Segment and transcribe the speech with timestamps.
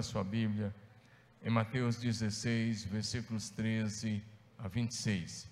[0.00, 0.74] a sua Bíblia
[1.42, 4.22] em Mateus 16, versículos 13
[4.58, 5.46] a 26.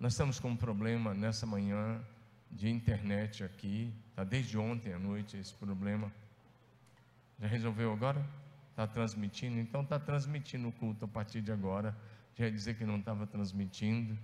[0.00, 2.00] Nós estamos com um problema nessa manhã
[2.50, 6.10] de internet aqui, está desde ontem à noite esse problema.
[7.38, 8.26] Já resolveu agora?
[8.70, 9.58] Está transmitindo?
[9.58, 11.94] Então está transmitindo o culto a partir de agora.
[12.36, 14.16] Já ia dizer que não estava transmitindo.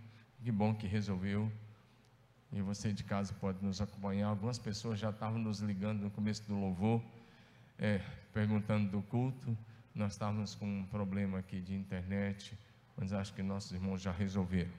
[0.42, 1.52] Que bom que resolveu.
[2.50, 4.28] E você de casa pode nos acompanhar.
[4.28, 7.02] Algumas pessoas já estavam nos ligando no começo do louvor,
[7.78, 7.98] é,
[8.32, 9.56] perguntando do culto.
[9.94, 12.58] Nós estávamos com um problema aqui de internet,
[12.96, 14.72] mas acho que nossos irmãos já resolveram.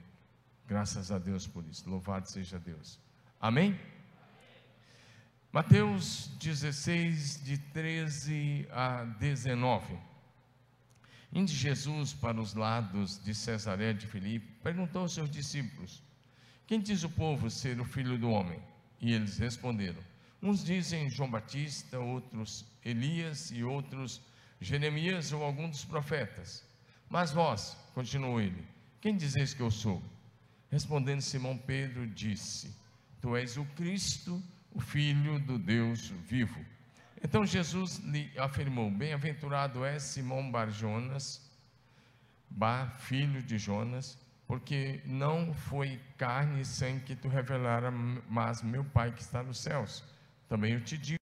[0.66, 1.88] Graças a Deus por isso.
[1.88, 2.98] Louvado seja Deus.
[3.40, 3.78] Amém?
[5.52, 9.96] Mateus 16, de 13 a 19.
[11.32, 16.02] Indo Jesus para os lados de Cesaré de Filipe, perguntou aos seus discípulos:
[16.66, 18.60] Quem diz o povo ser o filho do homem?
[19.00, 20.02] E eles responderam:
[20.46, 24.22] Uns dizem João Batista, outros Elias e outros
[24.60, 26.64] Jeremias ou algum dos profetas.
[27.10, 28.64] Mas vós, continuou ele,
[29.00, 30.00] quem dizeis que eu sou?
[30.70, 32.72] Respondendo Simão Pedro, disse:
[33.20, 34.40] Tu és o Cristo,
[34.72, 36.64] o Filho do Deus vivo.
[37.20, 41.42] Então Jesus lhe afirmou: Bem-aventurado é Simão Barjonas,
[42.48, 48.84] Bar, filho de Jonas, porque não foi carne e sangue que tu revelara, mas meu
[48.84, 50.04] Pai que está nos céus.
[50.48, 51.20] Também eu te digo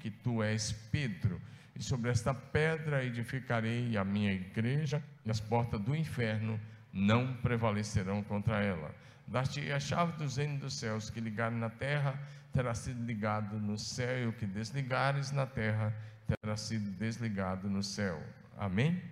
[0.00, 1.40] que tu és Pedro,
[1.74, 6.58] e sobre esta pedra edificarei a minha igreja, e as portas do inferno
[6.92, 8.94] não prevalecerão contra ela.
[9.26, 12.18] Dar-te a chave dos reinos dos céus, que ligar na terra
[12.52, 15.94] terá sido ligado no céu, e o que desligares na terra
[16.26, 18.22] terá sido desligado no céu.
[18.56, 19.02] Amém?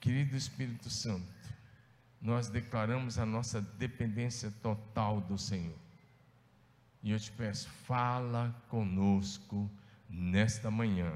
[0.00, 1.24] Querido Espírito Santo,
[2.20, 5.85] nós declaramos a nossa dependência total do Senhor.
[7.06, 9.70] E eu te peço, fala conosco
[10.10, 11.12] nesta manhã.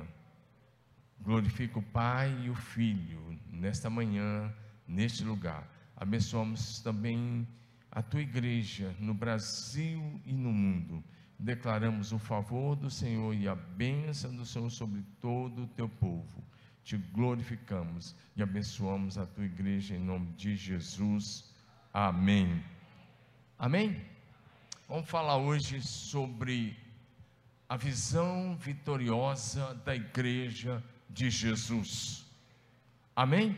[1.20, 4.55] Glorifica o Pai e o Filho nesta manhã,
[4.86, 5.68] neste lugar.
[5.96, 7.45] Abençoamos também
[7.90, 11.02] a tua igreja no Brasil e no mundo.
[11.36, 16.40] Declaramos o favor do Senhor e a bênção do Senhor sobre todo o teu povo.
[16.84, 21.52] Te glorificamos e abençoamos a tua igreja em nome de Jesus.
[21.92, 22.62] Amém.
[23.58, 24.20] Amém?
[24.90, 26.77] Vamos falar hoje sobre
[27.68, 32.27] a visão vitoriosa da igreja de Jesus.
[33.14, 33.56] Amém?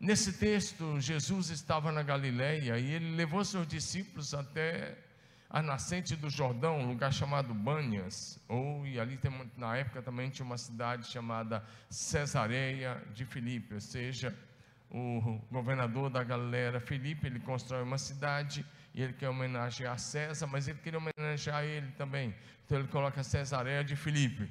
[0.00, 4.96] Nesse texto, Jesus estava na Galileia e ele levou seus discípulos até
[5.50, 10.30] a nascente do Jordão, um lugar chamado Banhas, ou e ali tem, na época também
[10.30, 14.34] tinha uma cidade chamada Cesareia de Filipe, ou seja,
[14.90, 20.68] o governador da Galileia Filipe, ele constrói uma cidade e ele quer homenagear César, mas
[20.68, 22.34] ele queria homenagear ele também.
[22.64, 24.48] Então ele coloca Cesareia de Filipe.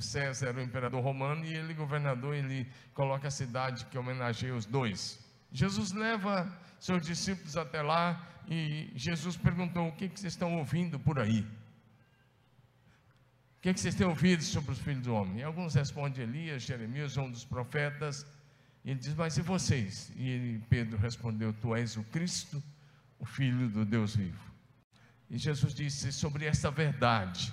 [0.00, 4.66] César era o imperador romano e ele, governador, ele coloca a cidade que homenageia os
[4.66, 5.18] dois.
[5.50, 10.98] Jesus leva seus discípulos até lá e Jesus perguntou: O que, que vocês estão ouvindo
[10.98, 11.40] por aí?
[13.56, 15.38] O que, que vocês têm ouvido sobre os filhos do homem?
[15.38, 18.26] E alguns respondem Elias, Jeremias, um dos profetas.
[18.84, 20.12] E ele diz: Mas e vocês?
[20.16, 22.62] E Pedro respondeu: Tu és o Cristo,
[23.24, 24.52] o Filho do Deus vivo.
[25.28, 27.52] E Jesus disse: Sobre esta verdade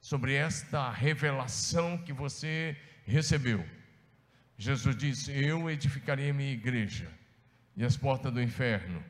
[0.00, 3.66] sobre esta revelação que você recebeu.
[4.56, 7.10] Jesus disse: Eu edificarei a minha igreja,
[7.76, 9.02] e as portas do inferno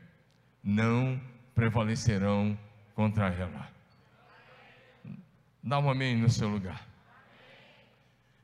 [0.63, 1.19] não
[1.55, 2.57] prevalecerão
[2.93, 3.69] contra ela.
[5.63, 6.87] Dá um amém no seu lugar.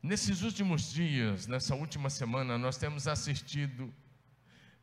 [0.02, 3.94] Nesses últimos dias, nessa última semana, nós temos assistido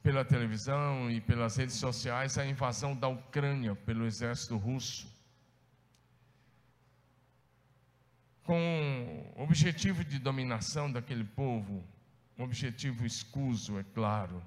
[0.04, 5.12] pela televisão e pelas redes sociais a invasão da Ucrânia pelo exército russo.
[8.44, 11.82] com o objetivo de dominação daquele povo,
[12.38, 14.42] um objetivo escuso, é claro.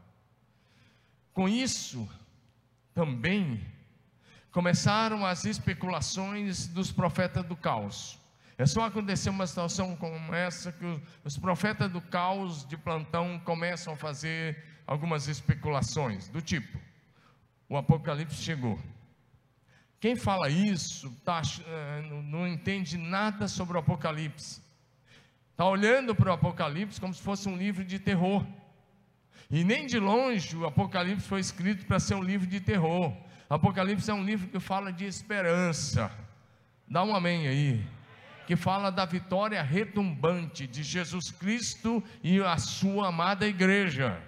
[1.33, 2.07] Com isso,
[2.93, 3.59] também
[4.51, 8.19] começaram as especulações dos profetas do caos.
[8.57, 13.93] É só acontecer uma situação como essa que os profetas do caos de plantão começam
[13.93, 16.79] a fazer algumas especulações, do tipo:
[17.69, 18.79] o apocalipse chegou.
[19.99, 24.61] Quem fala isso tá, eh, não entende nada sobre o Apocalipse.
[25.51, 28.45] Está olhando para o Apocalipse como se fosse um livro de terror.
[29.49, 33.11] E nem de longe o Apocalipse foi escrito para ser um livro de terror.
[33.49, 36.11] Apocalipse é um livro que fala de esperança.
[36.87, 37.83] Dá um amém aí.
[38.45, 44.21] Que fala da vitória retumbante de Jesus Cristo e a sua amada igreja.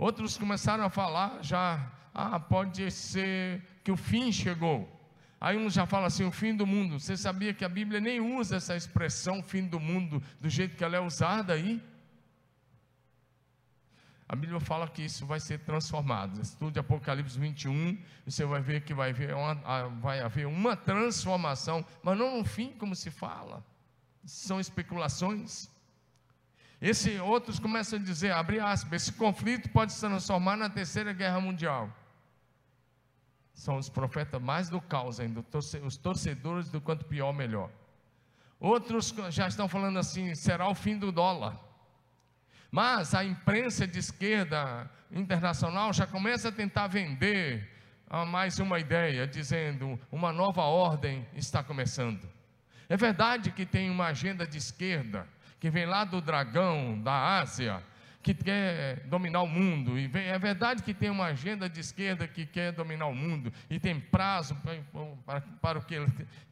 [0.00, 4.88] Outros começaram a falar já ah, pode ser que o fim chegou.
[5.38, 6.98] Aí um já fala assim, o fim do mundo.
[6.98, 10.82] Você sabia que a Bíblia nem usa essa expressão fim do mundo do jeito que
[10.82, 11.82] ela é usada aí?
[14.26, 16.40] A Bíblia fala que isso vai ser transformado.
[16.40, 22.16] Estude Apocalipse 21, você vai ver que vai haver, uma, vai haver uma transformação, mas
[22.16, 23.62] não um fim como se fala.
[24.24, 25.68] São especulações.
[26.80, 31.38] Esse, outros começam a dizer, abre aspas, esse conflito pode se transformar na terceira guerra
[31.38, 31.90] mundial.
[33.52, 35.44] São os profetas mais do caos ainda,
[35.84, 37.70] os torcedores do quanto pior, melhor.
[38.58, 41.58] Outros já estão falando assim, será o fim do dólar.
[42.70, 47.68] Mas a imprensa de esquerda internacional já começa a tentar vender
[48.08, 52.26] ah, mais uma ideia, dizendo uma nova ordem está começando.
[52.88, 55.28] É verdade que tem uma agenda de esquerda
[55.60, 57.82] que vem lá do dragão da Ásia,
[58.22, 59.98] que quer dominar o mundo.
[59.98, 63.52] E vem, é verdade que tem uma agenda de esquerda que quer dominar o mundo
[63.68, 65.96] e tem prazo para, para, o, que,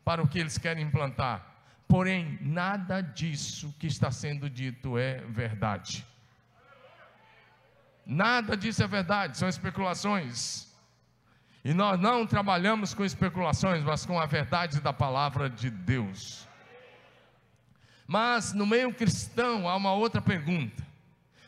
[0.05, 1.57] para o que eles querem implantar.
[1.89, 6.07] Porém, nada disso que está sendo dito é verdade.
[8.05, 10.67] Nada disso é verdade, são especulações.
[11.65, 16.48] E nós não trabalhamos com especulações, mas com a verdade da palavra de Deus.
[18.09, 20.83] Mas no meio cristão há uma outra pergunta.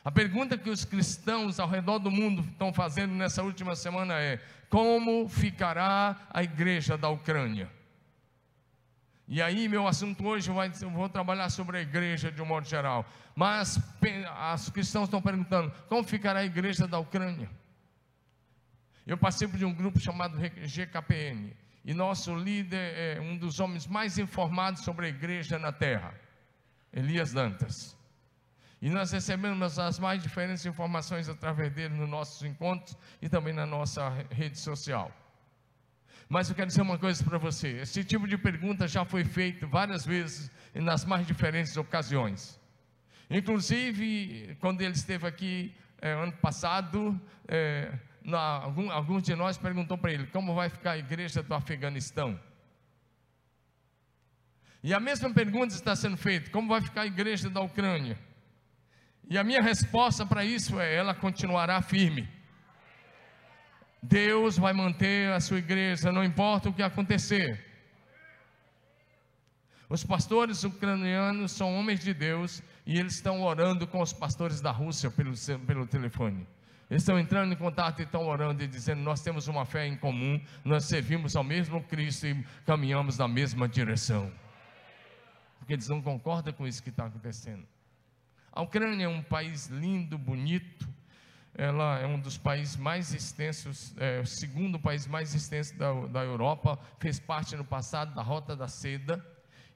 [0.05, 4.39] A pergunta que os cristãos ao redor do mundo estão fazendo nessa última semana é:
[4.69, 7.71] como ficará a igreja da Ucrânia?
[9.27, 12.69] E aí, meu assunto hoje, vai, eu vou trabalhar sobre a igreja de um modo
[12.69, 13.07] geral.
[13.35, 13.81] Mas
[14.55, 17.49] os cristãos estão perguntando: como ficará a igreja da Ucrânia?
[19.07, 21.57] Eu participo de um grupo chamado GKPN.
[21.85, 26.13] E nosso líder é um dos homens mais informados sobre a igreja na terra,
[26.93, 27.97] Elias Dantas.
[28.83, 33.67] E nós recebemos as mais diferentes informações através dele nos nossos encontros e também na
[33.67, 35.15] nossa rede social.
[36.29, 39.69] Mas eu quero dizer uma coisa para você: esse tipo de pergunta já foi feito
[39.69, 42.59] várias vezes e nas mais diferentes ocasiões.
[43.29, 47.93] Inclusive, quando ele esteve aqui é, ano passado, é,
[48.25, 52.41] na, algum, alguns de nós perguntou para ele como vai ficar a igreja do Afeganistão.
[54.83, 58.19] E a mesma pergunta está sendo feita: como vai ficar a igreja da Ucrânia?
[59.29, 62.29] E a minha resposta para isso é: ela continuará firme.
[64.03, 67.67] Deus vai manter a sua igreja, não importa o que acontecer.
[69.91, 74.71] Os pastores ucranianos são homens de Deus e eles estão orando com os pastores da
[74.71, 75.33] Rússia pelo,
[75.67, 76.47] pelo telefone.
[76.89, 79.97] Eles estão entrando em contato e estão orando e dizendo: Nós temos uma fé em
[79.97, 84.33] comum, nós servimos ao mesmo Cristo e caminhamos na mesma direção.
[85.71, 87.65] Porque eles não concordam com isso que está acontecendo.
[88.51, 90.89] A Ucrânia é um país lindo, bonito,
[91.55, 96.25] ela é um dos países mais extensos, é, o segundo país mais extenso da, da
[96.25, 99.25] Europa, fez parte no passado da Rota da Seda,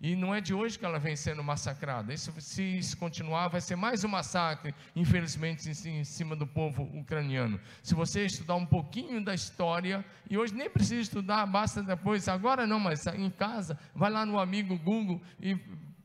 [0.05, 2.13] e não é de hoje que ela vem sendo massacrada.
[2.13, 7.59] Isso, se isso continuar, vai ser mais um massacre, infelizmente, em, cima do povo ucraniano.
[7.83, 12.67] Se você estudar um pouquinho da história, e hoje nem precisa estudar, basta depois, agora
[12.67, 15.59] não, mas em casa, vai lá no amigo Google e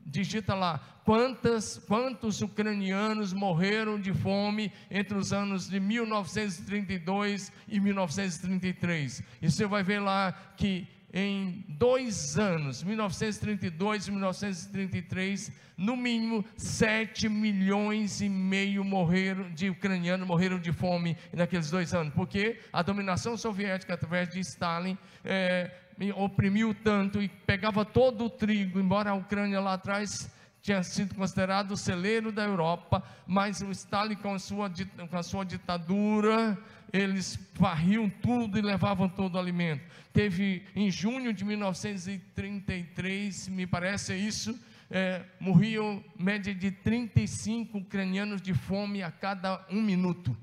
[0.06, 9.22] digita lá quantas, quantos ucranianos morreram de fome entre os anos de 1932 e 1933.
[9.42, 17.28] E você vai ver lá que em dois anos, 1932 e 1933, no mínimo 7
[17.28, 23.36] milhões e meio morreram de ucranianos morreram de fome naqueles dois anos, porque a dominação
[23.36, 25.70] soviética através de Stalin é,
[26.14, 30.30] oprimiu tanto e pegava todo o trigo, embora a Ucrânia lá atrás
[30.62, 34.70] tinha sido considerado o celeiro da Europa, mas o Stalin com sua,
[35.08, 36.58] com a sua ditadura,
[36.92, 39.84] eles varriam tudo e levavam todo o alimento.
[40.12, 44.58] Teve em junho de 1933, me parece isso,
[44.90, 50.36] é, morriam média de 35 ucranianos de fome a cada um minuto.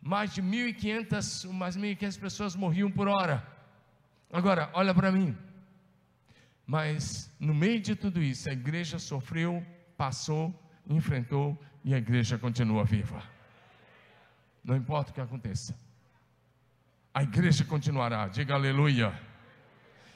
[0.00, 3.44] Mais de 1.500, mais 1.500 pessoas morriam por hora.
[4.30, 5.36] Agora, olha para mim.
[6.66, 9.64] Mas no meio de tudo isso, a igreja sofreu,
[9.96, 10.54] passou,
[10.86, 13.33] enfrentou e a igreja continua viva.
[14.64, 15.76] Não importa o que aconteça.
[17.12, 18.26] A igreja continuará.
[18.28, 19.12] Diga aleluia.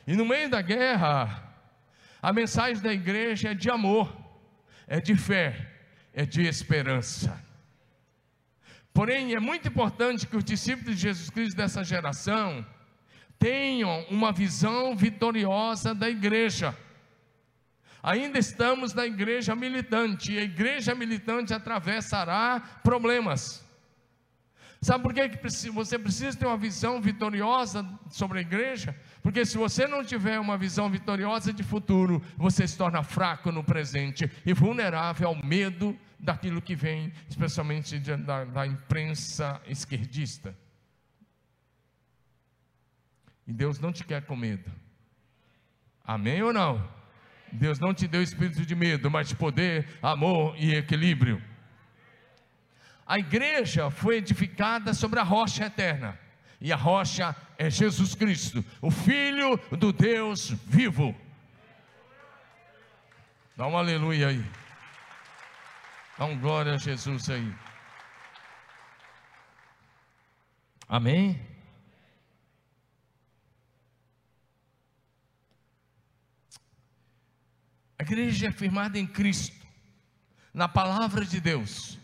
[0.06, 1.54] E no meio da guerra,
[2.22, 4.10] a mensagem da igreja é de amor,
[4.86, 5.70] é de fé,
[6.14, 7.44] é de esperança.
[8.92, 12.66] Porém, é muito importante que os discípulos de Jesus Cristo dessa geração
[13.38, 16.76] tenham uma visão vitoriosa da igreja.
[18.02, 23.67] Ainda estamos na igreja militante, e a igreja militante atravessará problemas.
[24.80, 25.28] Sabe por que
[25.70, 28.94] você precisa ter uma visão vitoriosa sobre a igreja?
[29.22, 33.64] Porque se você não tiver uma visão vitoriosa de futuro, você se torna fraco no
[33.64, 40.56] presente e vulnerável ao medo daquilo que vem, especialmente da, da imprensa esquerdista.
[43.46, 44.70] E Deus não te quer com medo.
[46.04, 46.88] Amém ou não?
[47.52, 51.42] Deus não te deu espírito de medo, mas de poder, amor e equilíbrio.
[53.08, 56.20] A igreja foi edificada sobre a rocha eterna,
[56.60, 61.16] e a rocha é Jesus Cristo, o Filho do Deus vivo.
[63.56, 64.44] Dá um aleluia aí.
[66.18, 67.50] Dá um glória a Jesus aí.
[70.86, 71.40] Amém?
[77.98, 79.66] A igreja é firmada em Cristo,
[80.52, 81.97] na palavra de Deus.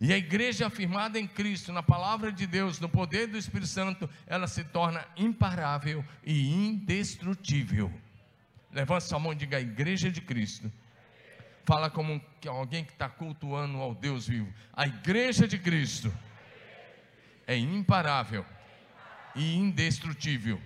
[0.00, 4.08] E a igreja afirmada em Cristo, na palavra de Deus, no poder do Espírito Santo,
[4.26, 7.92] ela se torna imparável e indestrutível.
[8.72, 10.70] Levanta sua mão e diga: a igreja de Cristo.
[11.64, 14.52] Fala como alguém que está cultuando ao Deus vivo.
[14.72, 16.12] A igreja de Cristo
[17.46, 18.46] é imparável
[19.34, 20.60] e indestrutível.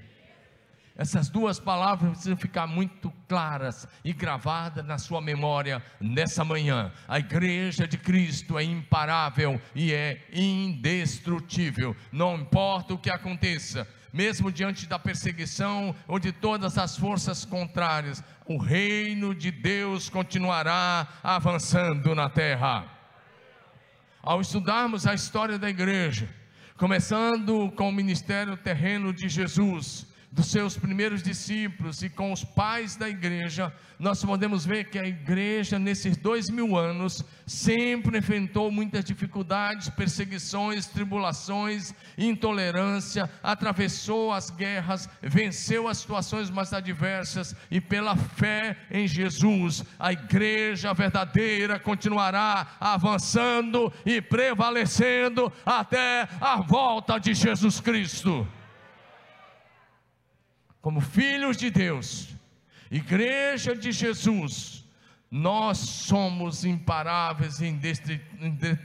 [0.96, 6.92] Essas duas palavras precisam ficar muito claras e gravadas na sua memória nessa manhã.
[7.08, 11.96] A igreja de Cristo é imparável e é indestrutível.
[12.12, 18.22] Não importa o que aconteça, mesmo diante da perseguição ou de todas as forças contrárias,
[18.44, 22.84] o reino de Deus continuará avançando na terra.
[24.22, 26.28] Ao estudarmos a história da igreja,
[26.76, 32.96] começando com o ministério terreno de Jesus, dos seus primeiros discípulos e com os pais
[32.96, 39.04] da igreja, nós podemos ver que a igreja, nesses dois mil anos, sempre enfrentou muitas
[39.04, 48.78] dificuldades, perseguições, tribulações, intolerância, atravessou as guerras, venceu as situações mais adversas e, pela fé
[48.90, 58.48] em Jesus, a igreja verdadeira continuará avançando e prevalecendo até a volta de Jesus Cristo
[60.82, 62.28] como filhos de Deus,
[62.90, 64.84] igreja de Jesus,
[65.30, 67.66] nós somos imparáveis e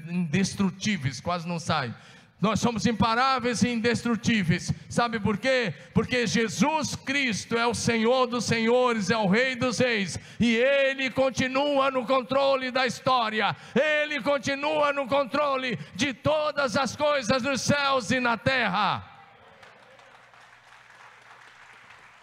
[0.07, 1.93] indestrutíveis, quase não sai.
[2.39, 4.71] Nós somos imparáveis e indestrutíveis.
[4.87, 5.73] Sabe por quê?
[5.91, 11.09] Porque Jesus Cristo é o Senhor dos senhores, é o Rei dos reis, e Ele
[11.09, 18.11] continua no controle da história, Ele continua no controle de todas as coisas nos céus
[18.11, 19.16] e na terra.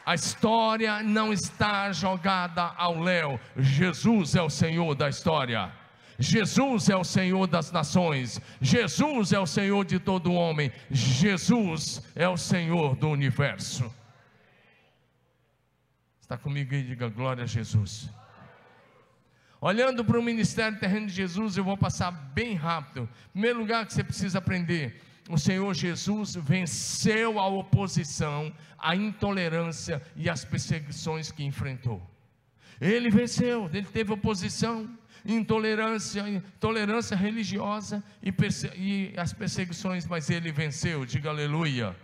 [0.04, 3.40] A história não está jogada ao léu.
[3.56, 5.72] Jesus é o Senhor da história.
[6.18, 8.40] Jesus é o Senhor das nações.
[8.60, 10.70] Jesus é o Senhor de todo homem.
[10.90, 13.92] Jesus é o Senhor do universo.
[16.20, 16.82] Está comigo aí?
[16.82, 18.10] Diga glória a Jesus.
[19.60, 23.08] Olhando para o ministério terreno de Jesus, eu vou passar bem rápido.
[23.32, 30.28] Primeiro lugar que você precisa aprender o Senhor Jesus venceu a oposição, a intolerância e
[30.28, 32.02] as perseguições que enfrentou.
[32.80, 34.88] Ele venceu, ele teve oposição,
[35.24, 38.32] intolerância, tolerância religiosa e,
[38.76, 41.96] e as perseguições, mas ele venceu, diga aleluia.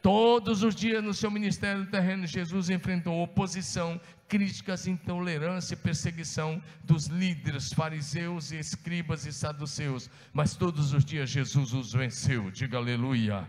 [0.00, 7.06] Todos os dias no seu ministério terreno, Jesus enfrentou oposição, críticas, intolerância e perseguição dos
[7.06, 13.48] líderes fariseus, escribas e saduceus, mas todos os dias Jesus os venceu, diga aleluia.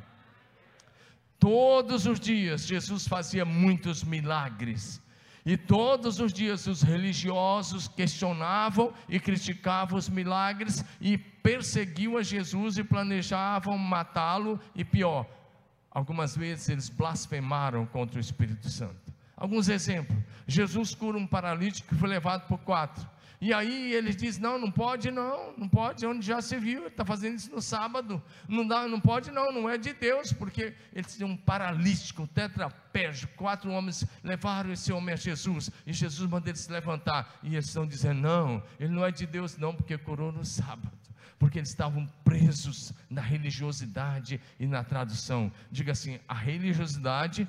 [1.37, 5.01] Todos os dias Jesus fazia muitos milagres,
[5.45, 12.77] e todos os dias os religiosos questionavam e criticavam os milagres e perseguiam a Jesus
[12.77, 15.25] e planejavam matá-lo, e pior,
[15.89, 19.08] algumas vezes eles blasfemaram contra o Espírito Santo.
[19.39, 23.07] Alguns exemplos: Jesus cura um paralítico que foi levado por quatro.
[23.41, 26.87] E aí ele diz: Não, não pode, não, não pode, onde já se viu, ele
[26.87, 30.73] está fazendo isso no sábado, não, dá, não pode, não, não é de Deus, porque
[30.93, 36.29] ele tinha um paralítico, um tetrapégico, quatro homens levaram esse homem a Jesus, e Jesus
[36.29, 39.73] mandou ele se levantar, e eles estão dizendo: Não, ele não é de Deus, não,
[39.73, 40.99] porque curou no sábado
[41.39, 45.49] porque eles estavam presos na religiosidade e na tradução.
[45.71, 47.47] Diga assim: a religiosidade,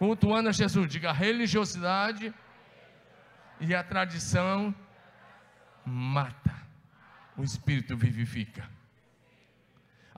[0.00, 2.32] cultuando a Jesus, diga a religiosidade
[3.60, 4.74] e a tradição
[5.84, 6.56] mata,
[7.36, 8.66] o espírito vivifica.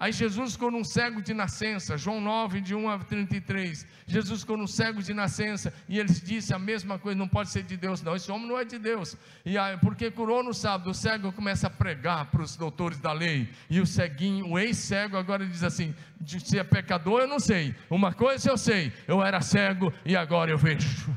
[0.03, 3.87] Aí Jesus ficou num cego de nascença, João 9, de 1 a 33.
[4.05, 7.63] Jesus ficou num cego de nascença e ele disse a mesma coisa: não pode ser
[7.63, 8.17] de Deus, não.
[8.17, 9.17] Esse homem não é de Deus.
[9.47, 13.13] E aí, porque curou no sábado, o cego começa a pregar para os doutores da
[13.13, 13.49] lei.
[13.71, 15.95] E o ceguinho, o ex-cego, agora diz assim:
[16.27, 17.73] se é pecador, eu não sei.
[17.89, 21.17] Uma coisa eu sei: eu era cego e agora eu vejo.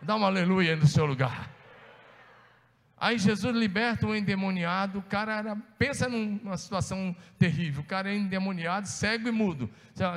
[0.00, 1.57] Dá uma aleluia no seu lugar.
[3.00, 8.16] Aí Jesus liberta o endemoniado, o cara era, pensa numa situação terrível, o cara é
[8.16, 9.70] endemoniado, cego e mudo.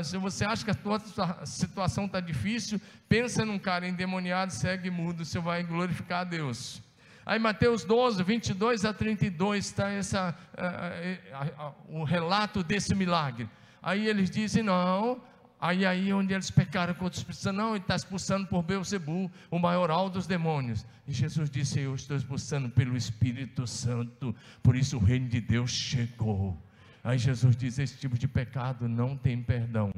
[0.03, 0.99] Se você acha que a tua
[1.45, 6.81] situação está difícil, pensa num cara endemoniado, cego e mudo, você vai glorificar a Deus.
[7.23, 13.47] Aí Mateus 12, 22 a 32 está essa, uh, uh, uh, o relato desse milagre.
[13.81, 15.21] Aí eles dizem: não,
[15.61, 19.59] Aí aí onde eles pecaram contra Espírito Santo, não, ele está expulsando por Beuzebu, o
[19.59, 20.87] maioral dos demônios.
[21.07, 25.69] E Jesus disse: Eu estou expulsando pelo Espírito Santo, por isso o reino de Deus
[25.69, 26.57] chegou.
[27.03, 29.93] Aí Jesus diz: Esse tipo de pecado não tem perdão,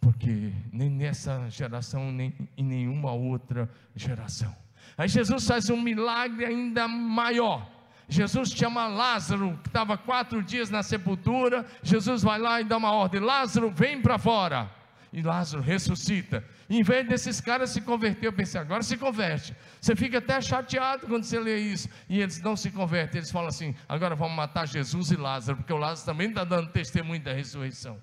[0.00, 4.56] porque nem nessa geração, nem em nenhuma outra geração.
[4.96, 7.70] Aí Jesus faz um milagre ainda maior.
[8.08, 11.64] Jesus chama Lázaro, que estava quatro dias na sepultura.
[11.82, 14.70] Jesus vai lá e dá uma ordem: Lázaro, vem para fora.
[15.12, 16.44] E Lázaro ressuscita.
[16.68, 19.54] em vez desses caras se converter, eu pensei, agora se converte.
[19.80, 21.88] Você fica até chateado quando você lê isso.
[22.08, 23.20] E eles não se convertem.
[23.20, 26.70] Eles falam assim: agora vamos matar Jesus e Lázaro, porque o Lázaro também está dando
[26.70, 27.96] testemunho da ressurreição.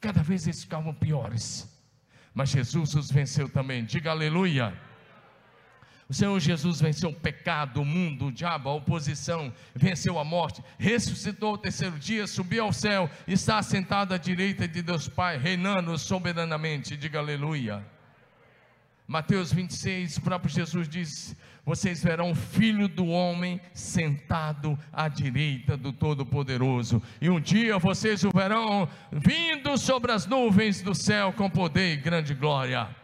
[0.00, 1.70] Cada vez eles ficavam piores.
[2.32, 3.84] Mas Jesus os venceu também.
[3.84, 4.74] Diga aleluia.
[6.14, 10.62] O Senhor Jesus venceu o pecado, o mundo, o diabo, a oposição, venceu a morte,
[10.78, 15.98] ressuscitou o terceiro dia, subiu ao céu, está sentado à direita de Deus Pai, reinando
[15.98, 16.96] soberanamente.
[16.96, 17.84] Diga aleluia.
[19.08, 21.34] Mateus 26, o próprio Jesus diz:
[21.66, 28.22] Vocês verão o filho do homem sentado à direita do Todo-Poderoso, e um dia vocês
[28.22, 33.02] o verão vindo sobre as nuvens do céu com poder e grande glória.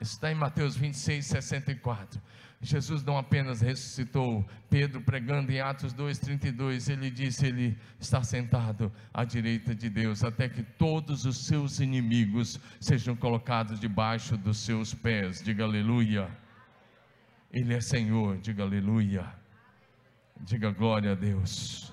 [0.00, 2.20] Está em Mateus 26, 64.
[2.62, 9.24] Jesus não apenas ressuscitou, Pedro pregando em Atos 2:32, ele disse: Ele está sentado à
[9.24, 15.42] direita de Deus, até que todos os seus inimigos sejam colocados debaixo dos seus pés.
[15.42, 16.28] Diga aleluia.
[17.50, 19.26] Ele é Senhor, diga aleluia.
[20.42, 21.89] Diga glória a Deus.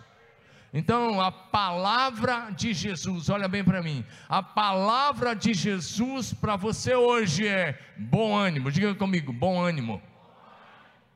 [0.73, 6.93] Então, a palavra de Jesus, olha bem para mim, a palavra de Jesus para você
[6.93, 10.01] hoje é bom ânimo, diga comigo, bom ânimo.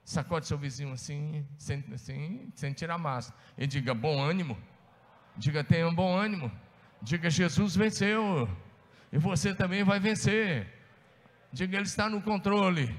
[0.05, 4.57] Sacode seu vizinho assim, sem, assim, sem tirar massa, e diga bom ânimo,
[5.37, 6.51] diga tenha um bom ânimo,
[7.01, 8.49] diga Jesus venceu,
[9.11, 10.67] e você também vai vencer,
[11.51, 12.97] diga Ele está no controle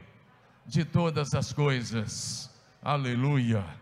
[0.67, 2.51] de todas as coisas,
[2.83, 3.82] aleluia.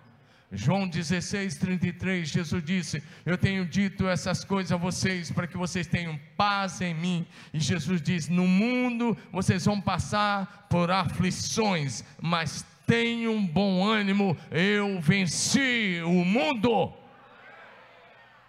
[0.52, 5.86] João 16, 33, Jesus disse: Eu tenho dito essas coisas a vocês para que vocês
[5.86, 7.24] tenham paz em mim.
[7.54, 15.00] E Jesus diz: No mundo vocês vão passar por aflições, mas tenham bom ânimo, eu
[15.00, 16.92] venci o mundo.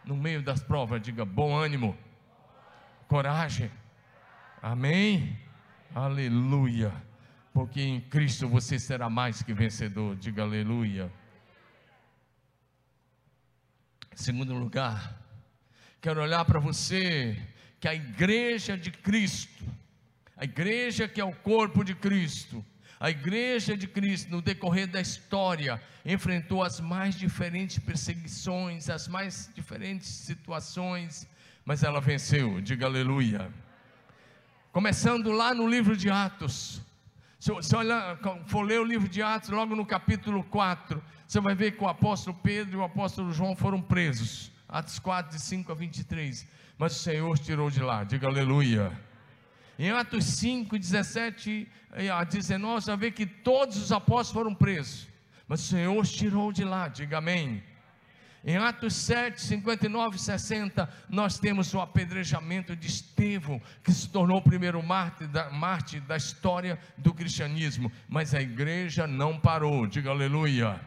[0.04, 1.96] No meio das provas, diga bom ânimo,
[3.08, 3.70] coragem,
[4.60, 5.38] amém,
[5.94, 6.92] aleluia,
[7.54, 11.12] porque em Cristo você será mais que vencedor, diga aleluia.
[14.15, 15.19] Segundo lugar,
[16.02, 17.38] quero olhar para você
[17.80, 19.63] que a igreja de Cristo,
[20.36, 22.63] a igreja que é o corpo de Cristo,
[23.00, 29.50] a igreja de Cristo, no decorrer da história, enfrentou as mais diferentes perseguições, as mais
[29.56, 31.28] diferentes situações,
[31.65, 33.52] mas ela venceu, diga aleluia.
[34.71, 36.82] Começando lá no livro de Atos,
[37.41, 41.56] se você olhar, for ler o livro de Atos, logo no capítulo 4, você vai
[41.56, 44.51] ver que o apóstolo Pedro e o apóstolo João foram presos.
[44.69, 46.47] Atos 4, de 5 a 23.
[46.77, 48.91] Mas o Senhor tirou de lá, diga aleluia.
[49.80, 51.67] Em Atos 5, 17
[52.13, 55.08] a 19, você vai ver que todos os apóstolos foram presos.
[55.47, 57.63] Mas o Senhor os tirou de lá, diga amém.
[58.43, 64.38] Em Atos 7, 59 e 60, nós temos o apedrejamento de Estevão, que se tornou
[64.38, 67.91] o primeiro mártir da, mártir da história do cristianismo.
[68.10, 70.82] Mas a igreja não parou, diga aleluia.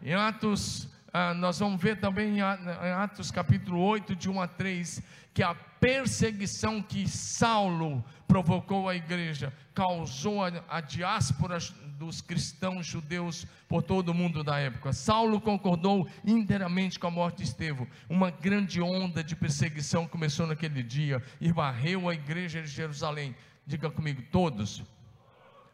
[0.00, 5.02] Em Atos, ah, nós vamos ver também em Atos capítulo 8, de 1 a 3,
[5.34, 11.58] que a perseguição que Saulo provocou à igreja causou a, a diáspora
[12.00, 14.90] dos cristãos judeus por todo o mundo da época.
[14.90, 17.86] Saulo concordou inteiramente com a morte de Estevão.
[18.08, 23.36] Uma grande onda de perseguição começou naquele dia e varreu a igreja de Jerusalém.
[23.66, 24.82] Diga comigo, todos.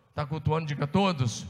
[0.09, 0.67] Está cultuando?
[0.67, 1.47] Diga todos.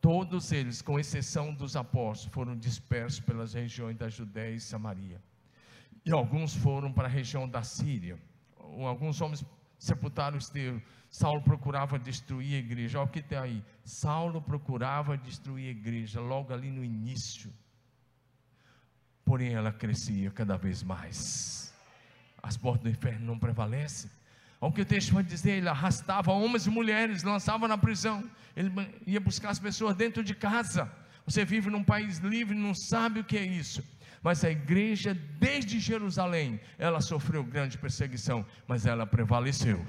[0.00, 5.22] Todos eles, com exceção dos apóstolos, foram dispersos pelas regiões da Judéia e Samaria.
[6.04, 8.18] E alguns foram para a região da Síria.
[8.58, 9.44] Alguns homens
[9.80, 10.80] sepultaram Estevão.
[11.10, 13.00] Saulo procurava destruir a igreja.
[13.00, 13.64] Olha o que tem aí.
[13.82, 17.52] Saulo procurava destruir a igreja logo ali no início.
[19.24, 21.74] Porém, ela crescia cada vez mais.
[22.40, 24.10] As portas do inferno não prevalecem.
[24.60, 28.22] Olha o que o texto vai dizer: ele arrastava homens e mulheres, lançava na prisão.
[28.54, 28.70] Ele
[29.06, 30.90] ia buscar as pessoas dentro de casa.
[31.24, 33.82] Você vive num país livre, não sabe o que é isso.
[34.22, 39.84] Mas a igreja, desde Jerusalém, ela sofreu grande perseguição, mas ela prevaleceu.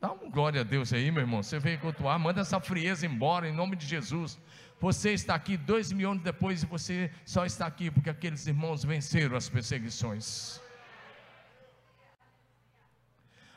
[0.00, 1.42] Dá uma glória a Deus aí, meu irmão.
[1.42, 4.38] Você veio cultuar, manda essa frieza embora em nome de Jesus.
[4.80, 8.82] Você está aqui dois mil anos depois e você só está aqui porque aqueles irmãos
[8.82, 10.60] venceram as perseguições.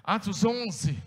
[0.03, 1.01] Atos 11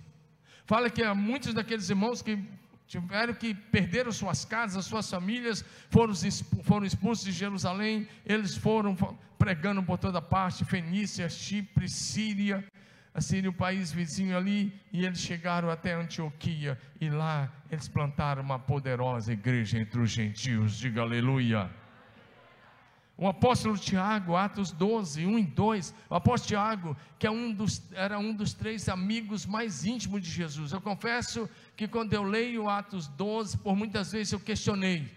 [0.65, 2.43] fala que há muitos daqueles irmãos que
[2.87, 6.15] tiveram que perderam suas casas, suas famílias, foram,
[6.63, 8.97] foram expulsos de Jerusalém, eles foram
[9.39, 12.65] pregando por toda parte, Fenícia, Chipre, Síria,
[13.13, 18.43] a Síria, o país vizinho ali, e eles chegaram até Antioquia, e lá eles plantaram
[18.43, 21.71] uma poderosa igreja entre os gentios, diga aleluia.
[23.19, 27.83] O apóstolo Tiago, Atos 12, 1 e 2, o apóstolo Tiago, que é um dos,
[27.93, 30.73] era um dos três amigos mais íntimos de Jesus.
[30.73, 35.11] Eu confesso que quando eu leio Atos 12, por muitas vezes eu questionei.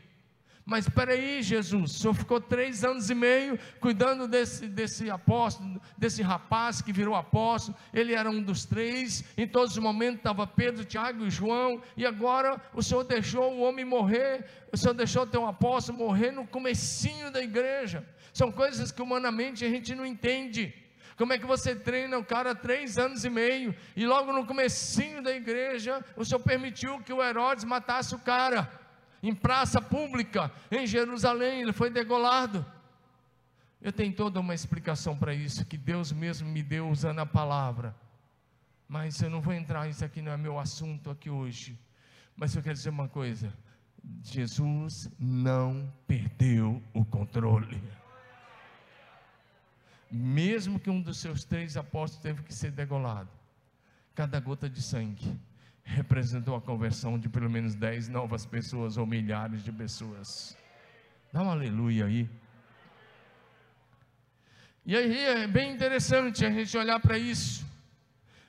[0.69, 5.81] Mas espera aí, Jesus, o senhor ficou três anos e meio cuidando desse, desse apóstolo,
[5.97, 7.75] desse rapaz que virou apóstolo.
[7.91, 9.23] Ele era um dos três.
[9.35, 11.81] Em todos os momentos estava Pedro, Tiago e João.
[11.97, 14.45] E agora o senhor deixou o homem morrer.
[14.71, 18.07] O senhor deixou o teu apóstolo morrer no comecinho da igreja.
[18.31, 20.71] São coisas que humanamente a gente não entende.
[21.17, 25.23] Como é que você treina o cara três anos e meio e logo no comecinho
[25.23, 28.71] da igreja o senhor permitiu que o Herodes matasse o cara?
[29.21, 32.65] Em praça pública, em Jerusalém, ele foi degolado.
[33.81, 37.95] Eu tenho toda uma explicação para isso, que Deus mesmo me deu usando a palavra.
[38.87, 41.79] Mas eu não vou entrar, isso aqui não é meu assunto aqui hoje.
[42.35, 43.53] Mas eu quero dizer uma coisa:
[44.23, 47.81] Jesus não perdeu o controle.
[50.11, 53.29] Mesmo que um dos seus três apóstolos teve que ser degolado,
[54.15, 55.39] cada gota de sangue
[55.89, 60.57] representou a conversão de pelo menos dez novas pessoas ou milhares de pessoas.
[61.33, 62.29] Dá um aleluia aí.
[64.85, 67.65] E aí é bem interessante a gente olhar para isso.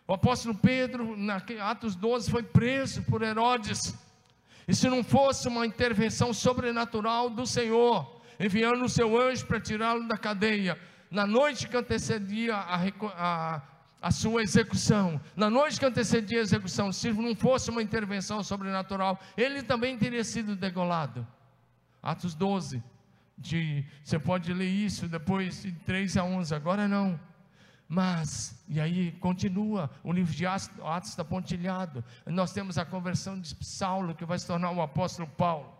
[0.06, 3.94] O apóstolo Pedro, na Atos 12, foi preso por Herodes.
[4.66, 10.06] E se não fosse uma intervenção sobrenatural do Senhor, enviando o seu anjo para tirá-lo
[10.06, 10.78] da cadeia,
[11.10, 12.80] na noite que antecedia a,
[13.16, 13.62] a,
[14.00, 15.20] a sua execução.
[15.36, 20.24] Na noite que antecedia a execução, se não fosse uma intervenção sobrenatural, ele também teria
[20.24, 21.26] sido degolado.
[22.02, 22.82] Atos 12.
[23.36, 27.18] De, você pode ler isso depois de 3 a 11, agora não.
[27.88, 30.70] Mas, e aí continua, o livro de Atos,
[31.04, 32.04] está pontilhado.
[32.26, 35.79] Nós temos a conversão de Saulo, que vai se tornar o apóstolo Paulo.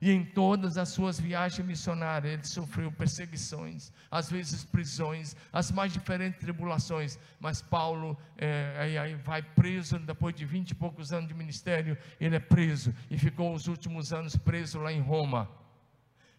[0.00, 5.92] E em todas as suas viagens missionárias, ele sofreu perseguições, às vezes prisões, as mais
[5.92, 7.18] diferentes tribulações.
[7.38, 12.34] Mas Paulo é, aí vai preso, depois de vinte e poucos anos de ministério, ele
[12.34, 15.50] é preso e ficou os últimos anos preso lá em Roma.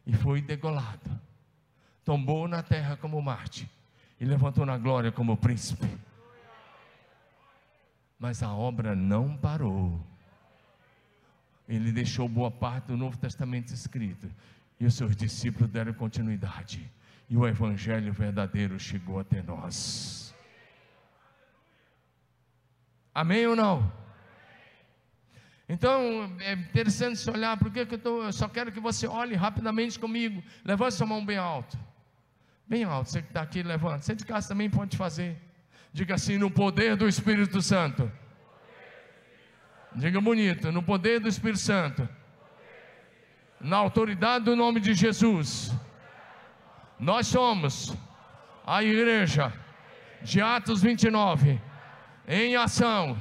[0.08, 1.22] E foi degolado,
[2.04, 3.70] tombou na terra como Marte
[4.20, 5.88] e levantou na glória como príncipe.
[8.18, 10.04] Mas a obra não parou
[11.76, 14.30] ele deixou boa parte do Novo Testamento escrito.
[14.80, 16.92] E os seus discípulos deram continuidade.
[17.30, 20.36] E o Evangelho verdadeiro chegou até nós.
[23.14, 23.92] Amém ou não?
[25.70, 29.36] Então é interessante se olhar, porque que eu, tô, eu só quero que você olhe
[29.36, 30.44] rapidamente comigo.
[30.66, 31.78] Levante sua mão bem alto.
[32.68, 34.04] Bem alto, você que está aqui, levante.
[34.04, 35.38] Você de casa também pode fazer.
[35.94, 38.12] Diga assim: no poder do Espírito Santo.
[39.94, 42.08] Diga bonito, no poder do Espírito Santo.
[43.60, 45.72] Na autoridade do nome de Jesus.
[47.00, 47.94] Nós somos
[48.66, 49.52] a igreja
[50.22, 51.60] de Atos 29
[52.28, 53.20] em ação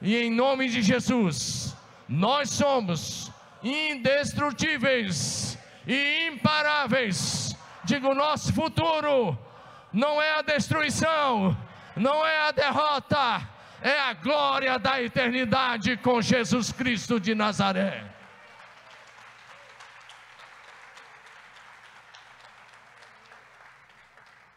[0.00, 1.74] e em nome de Jesus.
[2.08, 7.56] Nós somos indestrutíveis e imparáveis.
[7.84, 9.38] Digo, o nosso futuro
[9.92, 11.56] não é a destruição,
[11.96, 13.48] não é a derrota,
[13.82, 18.12] é a glória da eternidade com Jesus Cristo de Nazaré.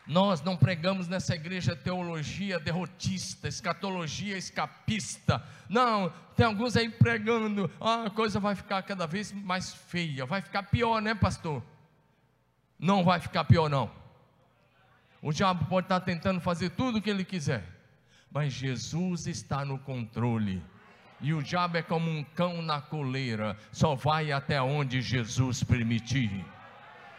[0.07, 5.43] Nós não pregamos nessa igreja teologia derrotista, escatologia escapista.
[5.67, 10.41] Não, tem alguns aí pregando, ah, a coisa vai ficar cada vez mais feia, vai
[10.41, 11.63] ficar pior, né, pastor?
[12.77, 13.89] Não vai ficar pior, não.
[15.23, 17.63] O diabo pode estar tentando fazer tudo o que ele quiser,
[18.35, 20.61] mas Jesus está no controle.
[21.21, 26.43] E o diabo é como um cão na coleira, só vai até onde Jesus permitir.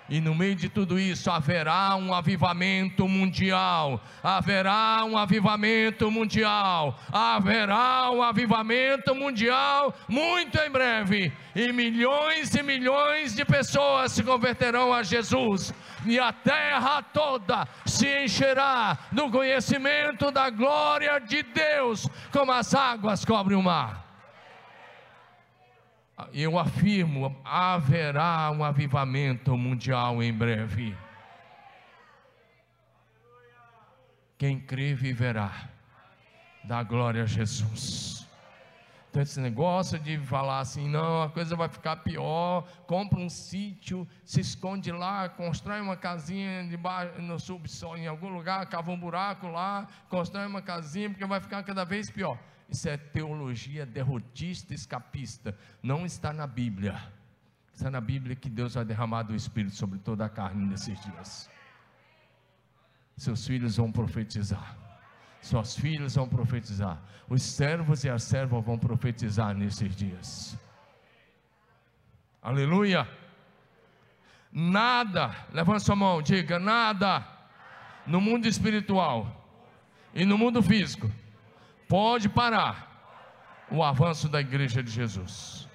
[0.08, 8.10] E no meio de tudo isso haverá um avivamento mundial, haverá um avivamento mundial, haverá
[8.12, 15.02] um avivamento mundial muito em breve, e milhões e milhões de pessoas se converterão a
[15.02, 15.74] Jesus,
[16.06, 23.24] e a terra toda se encherá do conhecimento da glória de Deus, como as águas
[23.24, 24.05] cobrem o mar
[26.32, 30.96] eu afirmo, haverá um avivamento mundial em breve.
[34.38, 35.70] Quem crê viverá.
[36.64, 38.26] Dá glória a Jesus.
[39.16, 44.06] Então, esse negócio de falar assim, não, a coisa vai ficar pior, compra um sítio,
[44.24, 46.64] se esconde lá, constrói uma casinha
[47.18, 51.62] no subsolo, em algum lugar, cava um buraco lá, constrói uma casinha, porque vai ficar
[51.62, 52.38] cada vez pior.
[52.68, 55.56] Isso é teologia derrotista, escapista.
[55.82, 57.00] Não está na Bíblia.
[57.72, 61.50] Está na Bíblia que Deus vai derramar do Espírito sobre toda a carne nesses dias.
[63.16, 64.76] Seus filhos vão profetizar.
[65.40, 67.00] Suas filhas vão profetizar.
[67.28, 70.58] Os servos e as servas vão profetizar nesses dias.
[72.42, 73.08] Aleluia.
[74.50, 77.26] Nada, levanta sua mão, diga: nada
[78.06, 79.44] no mundo espiritual
[80.14, 81.10] e no mundo físico
[81.88, 85.68] pode parar o avanço da igreja de Jesus.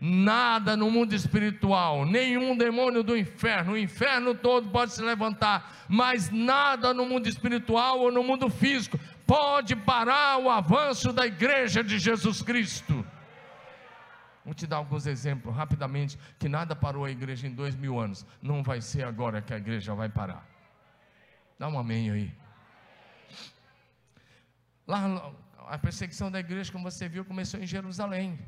[0.00, 6.30] Nada no mundo espiritual, nenhum demônio do inferno, o inferno todo pode se levantar, mas
[6.30, 11.98] nada no mundo espiritual ou no mundo físico pode parar o avanço da igreja de
[11.98, 13.04] Jesus Cristo.
[14.44, 18.24] Vou te dar alguns exemplos rapidamente, que nada parou a igreja em dois mil anos.
[18.40, 20.46] Não vai ser agora que a igreja vai parar.
[21.58, 22.32] Dá um amém aí.
[24.86, 25.32] Lá
[25.70, 28.38] a perseguição da igreja, como você viu, começou em Jerusalém,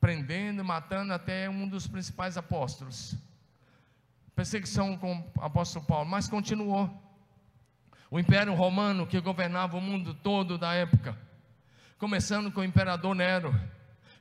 [0.00, 3.14] prendendo, matando até um dos principais apóstolos.
[4.34, 6.90] Perseguição com o apóstolo Paulo, mas continuou.
[8.10, 11.16] O Império Romano, que governava o mundo todo da época,
[11.98, 13.54] começando com o imperador Nero.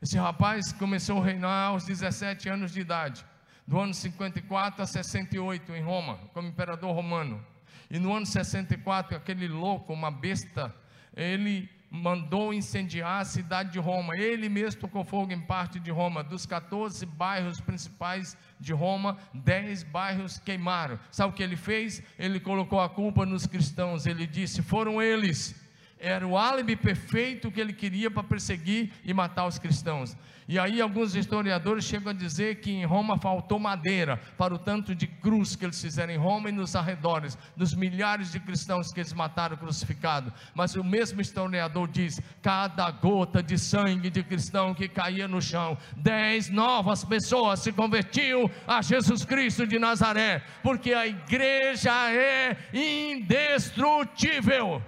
[0.02, 3.26] Esse rapaz começou a reinar aos 17 anos de idade,
[3.66, 7.44] do ano 54 a 68 em Roma, como imperador romano.
[7.90, 10.74] E no ano 64, aquele louco, uma besta
[11.16, 14.16] ele mandou incendiar a cidade de Roma.
[14.16, 16.24] Ele mesmo tocou fogo em parte de Roma.
[16.24, 20.98] Dos 14 bairros principais de Roma, 10 bairros queimaram.
[21.12, 22.02] Sabe o que ele fez?
[22.18, 24.06] Ele colocou a culpa nos cristãos.
[24.06, 25.61] Ele disse: foram eles.
[26.04, 30.18] Era o álibi perfeito que ele queria para perseguir e matar os cristãos.
[30.48, 34.96] E aí alguns historiadores chegam a dizer que em Roma faltou madeira para o tanto
[34.96, 39.00] de cruz que eles fizeram em Roma e nos arredores, dos milhares de cristãos que
[39.00, 40.34] eles mataram crucificado.
[40.56, 45.78] Mas o mesmo historiador diz: cada gota de sangue de cristão que caía no chão,
[45.96, 54.82] dez novas pessoas se convertiam a Jesus Cristo de Nazaré, porque a igreja é indestrutível.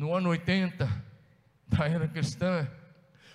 [0.00, 0.88] No ano 80
[1.68, 2.66] da era cristã,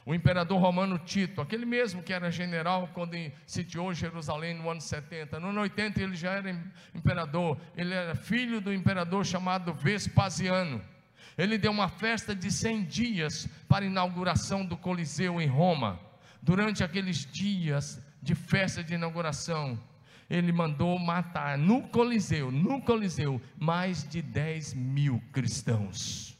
[0.04, 5.40] o imperador romano Tito, aquele mesmo que era general quando sitiou Jerusalém no ano 70,
[5.40, 6.60] no ano 80 ele já era
[6.96, 10.82] imperador, ele era filho do imperador chamado Vespasiano.
[11.38, 16.00] Ele deu uma festa de 100 dias para a inauguração do Coliseu em Roma.
[16.42, 19.80] Durante aqueles dias de festa de inauguração,
[20.28, 26.35] ele mandou matar no Coliseu, no Coliseu, mais de 10 mil cristãos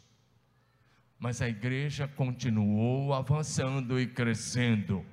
[1.26, 5.04] mas a igreja continuou avançando e crescendo,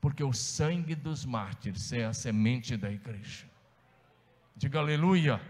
[0.00, 3.46] porque o sangue dos mártires é a semente da igreja.
[4.56, 5.40] Diga aleluia.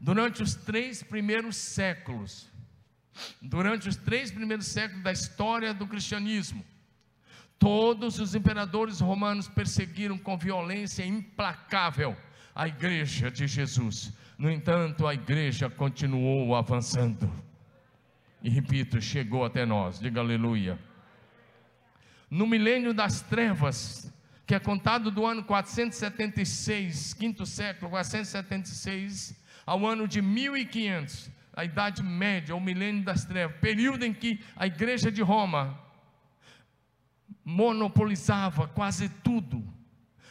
[0.00, 2.50] Durante os três primeiros séculos,
[3.40, 6.64] durante os três primeiros séculos da história do cristianismo,
[7.60, 12.16] todos os imperadores romanos perseguiram com violência implacável
[12.52, 14.12] a igreja de Jesus.
[14.36, 17.53] No entanto, a igreja continuou avançando.
[18.44, 19.98] E repito, chegou até nós.
[19.98, 20.78] Diga aleluia.
[22.28, 24.12] No milênio das trevas,
[24.46, 32.02] que é contado do ano 476, quinto século, 476, ao ano de 1500, a Idade
[32.02, 35.80] Média, o milênio das trevas, período em que a Igreja de Roma
[37.42, 39.64] monopolizava quase tudo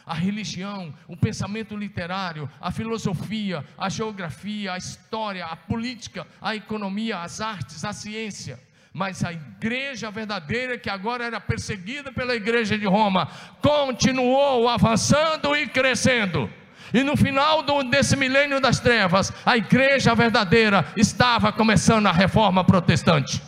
[0.06, 7.18] a religião, o pensamento literário, a filosofia, a geografia, a história, a política, a economia,
[7.18, 8.60] as artes, a ciência.
[8.92, 13.28] Mas a igreja verdadeira, que agora era perseguida pela igreja de Roma,
[13.60, 16.48] continuou avançando e crescendo.
[16.92, 22.62] E no final do, desse milênio das trevas, a igreja verdadeira estava começando a reforma
[22.62, 23.42] protestante.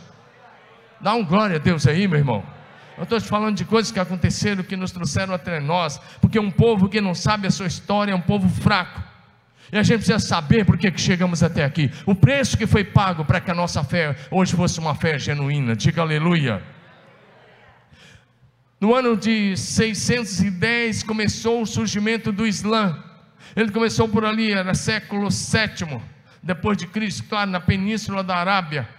[1.00, 2.55] Dá um glória a Deus aí, meu irmão.
[2.96, 6.50] Eu estou te falando de coisas que aconteceram, que nos trouxeram até nós, porque um
[6.50, 9.02] povo que não sabe a sua história é um povo fraco.
[9.70, 11.90] E a gente precisa saber por que chegamos até aqui.
[12.06, 15.76] O preço que foi pago para que a nossa fé hoje fosse uma fé genuína.
[15.76, 16.62] Diga aleluia.
[18.80, 23.02] No ano de 610 começou o surgimento do Islã.
[23.54, 26.00] Ele começou por ali, era século VII
[26.42, 28.95] depois de Cristo, claro, na península da Arábia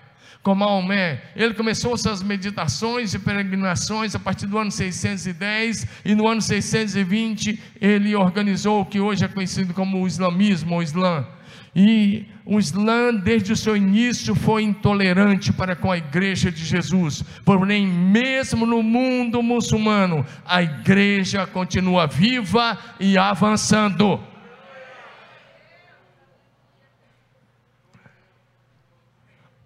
[0.47, 1.21] com Maomé.
[1.36, 7.60] Ele começou suas meditações e peregrinações a partir do ano 610 e no ano 620
[7.81, 11.27] ele organizou o que hoje é conhecido como o islamismo, o Islã.
[11.75, 17.25] E o Islã, desde o seu início, foi intolerante para com a igreja de Jesus.
[17.43, 24.17] Porém, mesmo no mundo muçulmano, a igreja continua viva e avançando.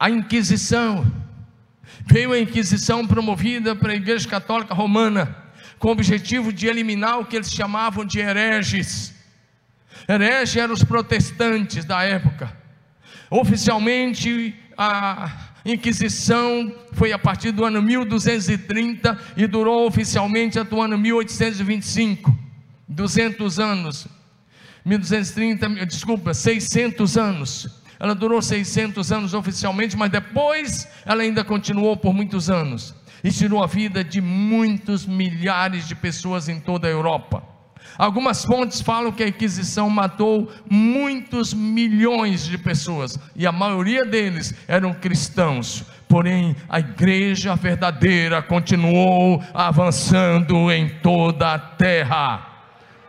[0.01, 1.05] A Inquisição.
[2.07, 5.37] Veio a Inquisição promovida pela Igreja Católica Romana,
[5.77, 9.13] com o objetivo de eliminar o que eles chamavam de hereges.
[10.09, 12.51] Hereges eram os protestantes da época.
[13.29, 20.97] Oficialmente, a Inquisição foi a partir do ano 1230 e durou oficialmente até o ano
[20.97, 22.35] 1825,
[22.87, 24.07] 200 anos.
[24.83, 27.80] 1230, desculpa, 600 anos.
[28.01, 33.63] Ela durou 600 anos oficialmente, mas depois ela ainda continuou por muitos anos e tirou
[33.63, 37.43] a vida de muitos milhares de pessoas em toda a Europa.
[37.99, 44.51] Algumas fontes falam que a Inquisição matou muitos milhões de pessoas e a maioria deles
[44.67, 45.85] eram cristãos.
[46.09, 52.47] Porém, a igreja verdadeira continuou avançando em toda a terra.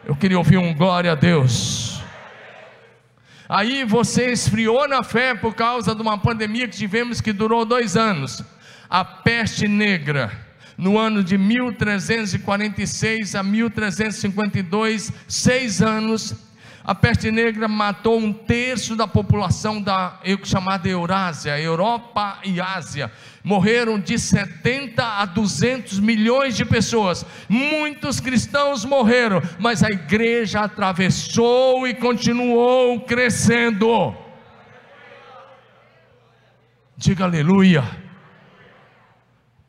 [0.04, 1.91] Eu queria ouvir um glória a Deus.
[3.54, 7.98] Aí você esfriou na fé por causa de uma pandemia que tivemos que durou dois
[7.98, 8.42] anos.
[8.88, 10.32] A peste negra,
[10.74, 16.34] no ano de 1346 a 1352, seis anos,
[16.84, 23.10] a peste negra matou um terço da população da chamada Eurásia, Europa e Ásia
[23.44, 27.26] morreram de 70 a 200 milhões de pessoas.
[27.48, 34.14] Muitos cristãos morreram, mas a igreja atravessou e continuou crescendo.
[36.96, 38.11] Diga aleluia.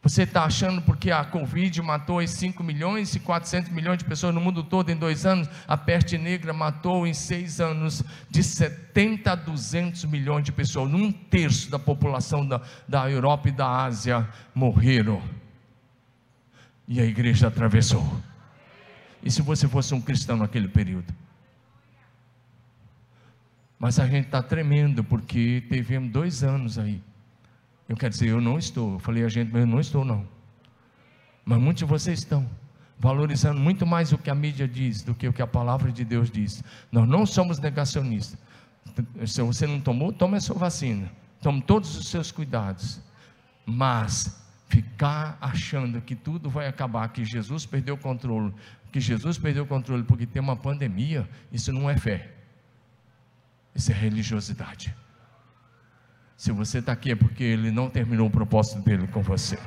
[0.04, 4.42] Você está achando porque a Covid matou 5 milhões e 400 milhões de pessoas no
[4.42, 5.50] mundo todo em dois anos?
[5.66, 10.94] A peste negra matou em seis anos de 70 a 200 milhões de pessoas.
[10.94, 15.24] Um terço da população da, da Europa e da Ásia morreram.
[16.86, 18.06] E a igreja atravessou.
[19.24, 21.14] E se você fosse um cristão naquele período?
[23.80, 27.02] Mas a gente está tremendo porque tivemos dois anos aí
[27.94, 28.94] eu quero dizer, eu não estou.
[28.94, 30.28] Eu falei a gente, mas eu não estou, não.
[31.46, 32.50] Mas muitos de vocês estão
[32.98, 36.04] valorizando muito mais o que a mídia diz do que o que a palavra de
[36.04, 36.64] Deus diz.
[36.92, 38.40] Nós não somos negacionistas.
[39.28, 41.12] Se você não tomou, tome a sua vacina.
[41.42, 43.00] Tome todos os seus cuidados.
[43.66, 48.52] Mas ficar achando que tudo vai acabar, que Jesus perdeu o controle,
[48.92, 52.32] que Jesus perdeu o controle porque tem uma pandemia, isso não é fé.
[53.76, 54.96] Isso é religiosidade.
[56.38, 59.58] Se você está aqui é porque ele não terminou o propósito dele com você.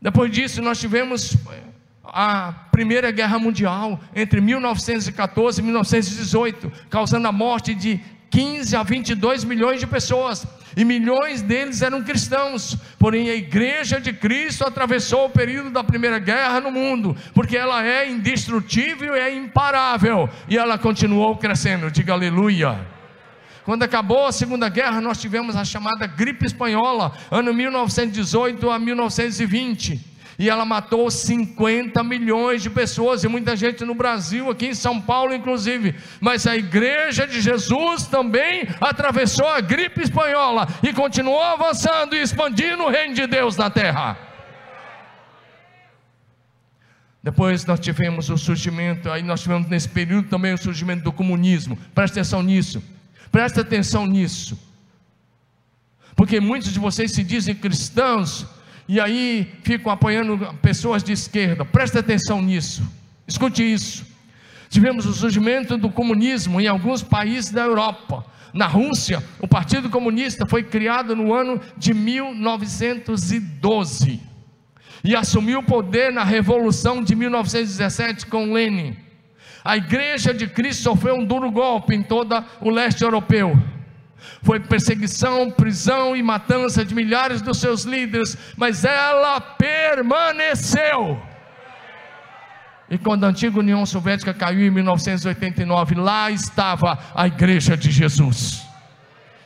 [0.00, 1.62] Depois disso, nós tivemos eh,
[2.02, 9.44] a Primeira Guerra Mundial entre 1914 e 1918, causando a morte de 15 a 22
[9.44, 12.76] milhões de pessoas, e milhões deles eram cristãos.
[12.98, 17.84] Porém, a igreja de Cristo atravessou o período da Primeira Guerra no mundo, porque ela
[17.86, 21.90] é indestrutível e é imparável, e ela continuou crescendo.
[21.90, 22.91] Diga aleluia.
[23.64, 30.12] Quando acabou a Segunda Guerra, nós tivemos a chamada gripe espanhola, ano 1918 a 1920.
[30.38, 35.00] E ela matou 50 milhões de pessoas, e muita gente no Brasil, aqui em São
[35.00, 35.94] Paulo, inclusive.
[36.20, 42.82] Mas a igreja de Jesus também atravessou a gripe espanhola e continuou avançando e expandindo
[42.82, 44.18] o reino de Deus na terra.
[47.22, 51.78] Depois nós tivemos o surgimento, aí nós tivemos nesse período também o surgimento do comunismo.
[51.94, 52.82] Preste atenção nisso.
[53.32, 54.56] Preste atenção nisso.
[56.14, 58.46] Porque muitos de vocês se dizem cristãos
[58.86, 61.64] e aí ficam apoiando pessoas de esquerda.
[61.64, 62.86] Preste atenção nisso.
[63.26, 64.04] Escute isso.
[64.68, 68.26] Tivemos o surgimento do comunismo em alguns países da Europa.
[68.52, 74.20] Na Rússia, o Partido Comunista foi criado no ano de 1912
[75.02, 78.94] e assumiu o poder na Revolução de 1917 com Lenin.
[79.64, 83.56] A igreja de Cristo sofreu um duro golpe em todo o leste europeu.
[84.42, 91.20] Foi perseguição, prisão e matança de milhares dos seus líderes, mas ela permaneceu.
[92.90, 98.62] E quando a antiga União Soviética caiu em 1989, lá estava a igreja de Jesus.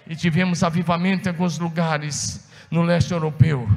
[0.07, 3.69] E tivemos avivamento em alguns lugares no leste europeu.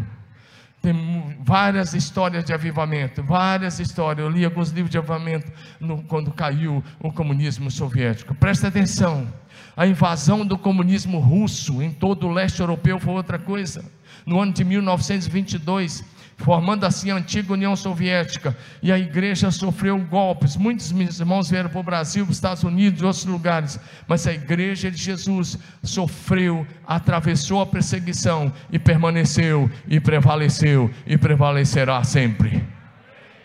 [0.81, 4.25] Tem várias histórias de avivamento, várias histórias.
[4.25, 8.33] Eu li alguns livros de avivamento no, quando caiu o comunismo soviético.
[8.33, 9.27] Presta atenção:
[9.75, 13.83] a invasão do comunismo russo em todo o leste europeu foi outra coisa.
[14.25, 16.03] No ano de 1922,
[16.39, 20.55] formando assim a antiga União Soviética, e a igreja sofreu golpes.
[20.55, 24.89] Muitos irmãos vieram para o Brasil, para os Estados Unidos outros lugares, mas a igreja
[24.89, 32.63] de Jesus sofreu, atravessou a perseguição e permaneceu, e prevaleceu, e prevalecerá sempre.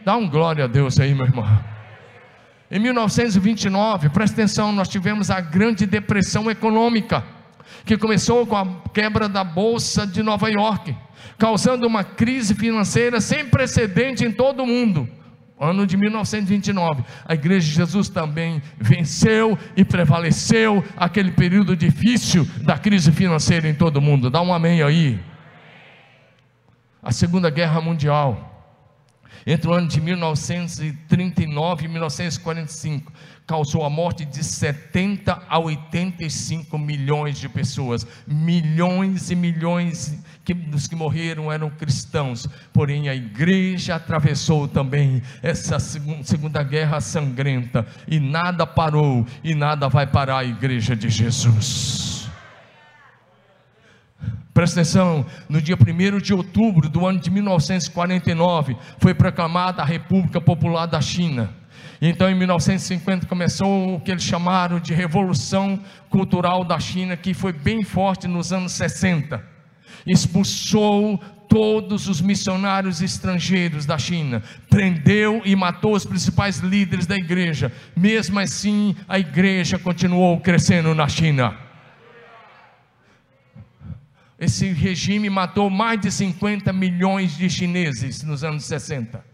[0.04, 1.74] Dá um glória a Deus aí, meu irmão.
[2.70, 7.24] Em 1929, presta atenção, nós tivemos a grande depressão econômica,
[7.84, 10.94] que começou com a quebra da Bolsa de Nova York
[11.38, 15.08] causando uma crise financeira sem precedente em todo o mundo.
[15.58, 22.76] Ano de 1929, a Igreja de Jesus também venceu e prevaleceu aquele período difícil da
[22.76, 24.28] crise financeira em todo o mundo.
[24.28, 25.18] Dá um amém aí.
[27.00, 28.53] A Segunda Guerra Mundial,
[29.46, 33.12] entre o ano de 1939 e 1945,
[33.46, 38.06] causou a morte de 70 a 85 milhões de pessoas.
[38.26, 45.78] Milhões e milhões que, dos que morreram eram cristãos, porém a igreja atravessou também essa
[45.78, 52.13] segunda guerra sangrenta e nada parou e nada vai parar a igreja de Jesus.
[54.54, 60.40] Presta atenção, no dia 1 de outubro do ano de 1949, foi proclamada a República
[60.40, 61.52] Popular da China.
[62.00, 67.52] Então, em 1950, começou o que eles chamaram de Revolução Cultural da China, que foi
[67.52, 69.42] bem forte nos anos 60.
[70.06, 74.40] Expulsou todos os missionários estrangeiros da China,
[74.70, 77.72] prendeu e matou os principais líderes da igreja.
[77.96, 81.63] Mesmo assim, a igreja continuou crescendo na China.
[84.44, 89.24] Esse regime matou mais de 50 milhões de chineses nos anos 60.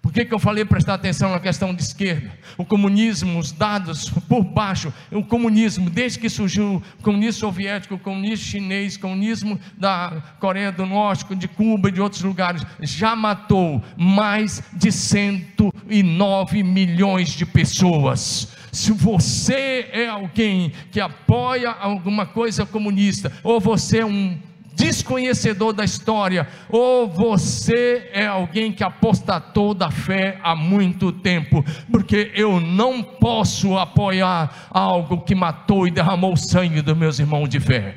[0.00, 2.32] Por que, que eu falei prestar atenção na questão de esquerda?
[2.58, 7.98] O comunismo, os dados por baixo, o comunismo, desde que surgiu o comunismo soviético, o
[7.98, 13.14] comunismo chinês, o comunismo da Coreia do Norte, de Cuba e de outros lugares, já
[13.14, 18.51] matou mais de 109 milhões de pessoas.
[18.72, 24.40] Se você é alguém que apoia alguma coisa comunista, ou você é um
[24.74, 32.32] desconhecedor da história, ou você é alguém que apostatou da fé há muito tempo, porque
[32.34, 37.60] eu não posso apoiar algo que matou e derramou o sangue dos meus irmãos de
[37.60, 37.94] fé.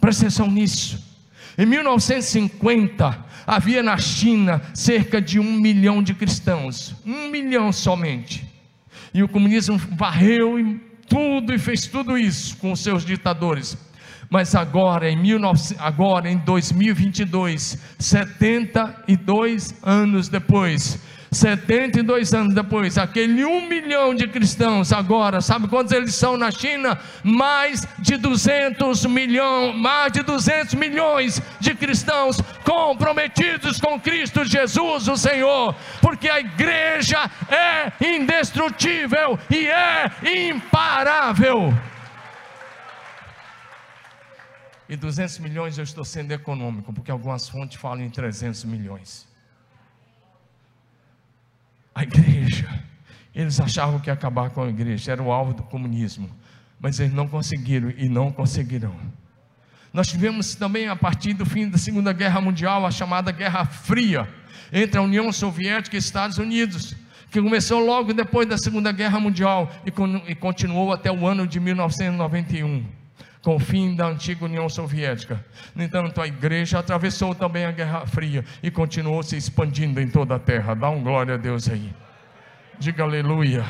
[0.00, 1.11] Presta atenção nisso.
[1.58, 8.46] Em 1950, havia na China cerca de um milhão de cristãos, um milhão somente.
[9.12, 10.56] E o comunismo varreu
[11.06, 13.76] tudo e fez tudo isso com seus ditadores.
[14.30, 20.98] Mas agora, em, 19, agora, em 2022, 72 anos depois,
[21.32, 26.98] 72 anos depois, aquele um milhão de cristãos agora, sabe quantos eles são na China?
[27.24, 35.16] Mais de 200 milhões, mais de 200 milhões de cristãos comprometidos com Cristo Jesus, o
[35.16, 37.18] Senhor, porque a igreja
[37.48, 40.10] é indestrutível e é
[40.50, 41.72] imparável.
[44.86, 49.31] E 200 milhões eu estou sendo econômico, porque algumas fontes falam em 300 milhões
[51.94, 52.68] a igreja.
[53.34, 56.28] Eles achavam que ia acabar com a igreja, era o alvo do comunismo,
[56.78, 58.94] mas eles não conseguiram e não conseguirão.
[59.92, 64.28] Nós tivemos também, a partir do fim da Segunda Guerra Mundial, a chamada Guerra Fria,
[64.72, 66.94] entre a União Soviética e Estados Unidos,
[67.30, 73.01] que começou logo depois da Segunda Guerra Mundial e, continuou até o ano de 1991
[73.42, 75.44] com o fim da antiga União Soviética.
[75.74, 80.36] No entanto, a igreja atravessou também a Guerra Fria e continuou se expandindo em toda
[80.36, 80.74] a terra.
[80.74, 81.92] Dá um glória a Deus aí.
[82.78, 83.64] Diga aleluia.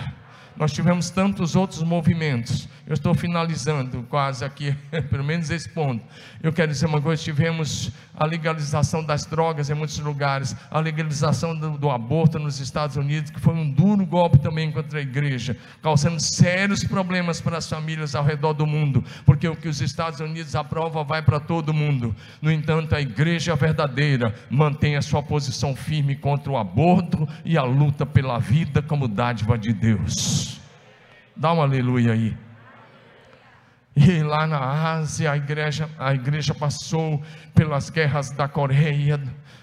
[0.54, 2.68] Nós tivemos tantos outros movimentos.
[2.92, 4.76] Eu estou finalizando quase aqui,
[5.08, 6.04] pelo menos esse ponto.
[6.42, 11.56] Eu quero dizer uma coisa: tivemos a legalização das drogas em muitos lugares, a legalização
[11.56, 15.56] do, do aborto nos Estados Unidos, que foi um duro golpe também contra a igreja,
[15.82, 20.20] causando sérios problemas para as famílias ao redor do mundo, porque o que os Estados
[20.20, 22.14] Unidos aprovam vai para todo mundo.
[22.42, 27.62] No entanto, a igreja verdadeira mantém a sua posição firme contra o aborto e a
[27.62, 30.60] luta pela vida como dádiva de Deus.
[31.34, 32.51] Dá um aleluia aí.
[33.94, 37.22] E lá na Ásia, a igreja, a igreja passou
[37.54, 39.20] pelas guerras da Coreia,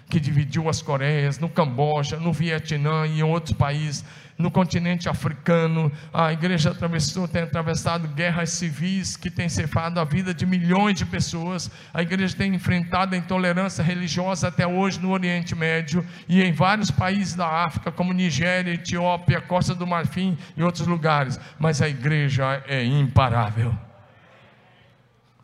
[0.07, 4.05] que dividiu as Coreias, no Camboja, no Vietnã e em outros países,
[4.38, 5.91] no continente africano.
[6.13, 11.07] A igreja atravessou, tem atravessado guerras civis que têm cefado a vida de milhões de
[11.07, 11.69] pessoas.
[11.91, 16.91] A igreja tem enfrentado a intolerância religiosa até hoje no Oriente Médio e em vários
[16.91, 21.39] países da África, como Nigéria, Etiópia, Costa do Marfim e outros lugares.
[21.57, 23.88] Mas a igreja é imparável.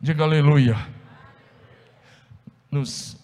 [0.06, 0.76] Diga aleluia.
[2.70, 3.16] Nos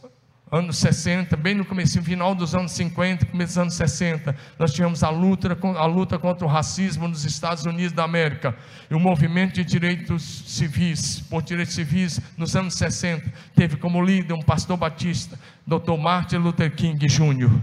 [0.50, 5.04] anos 60, bem no começo, final dos anos 50, começo dos anos 60, nós tivemos
[5.04, 8.56] a luta, a luta contra o racismo nos Estados Unidos da América.
[8.90, 14.34] E o movimento de direitos civis, por direitos civis, nos anos 60, teve como líder
[14.34, 15.96] um pastor batista, Dr.
[15.96, 17.60] Martin Luther King Jr.,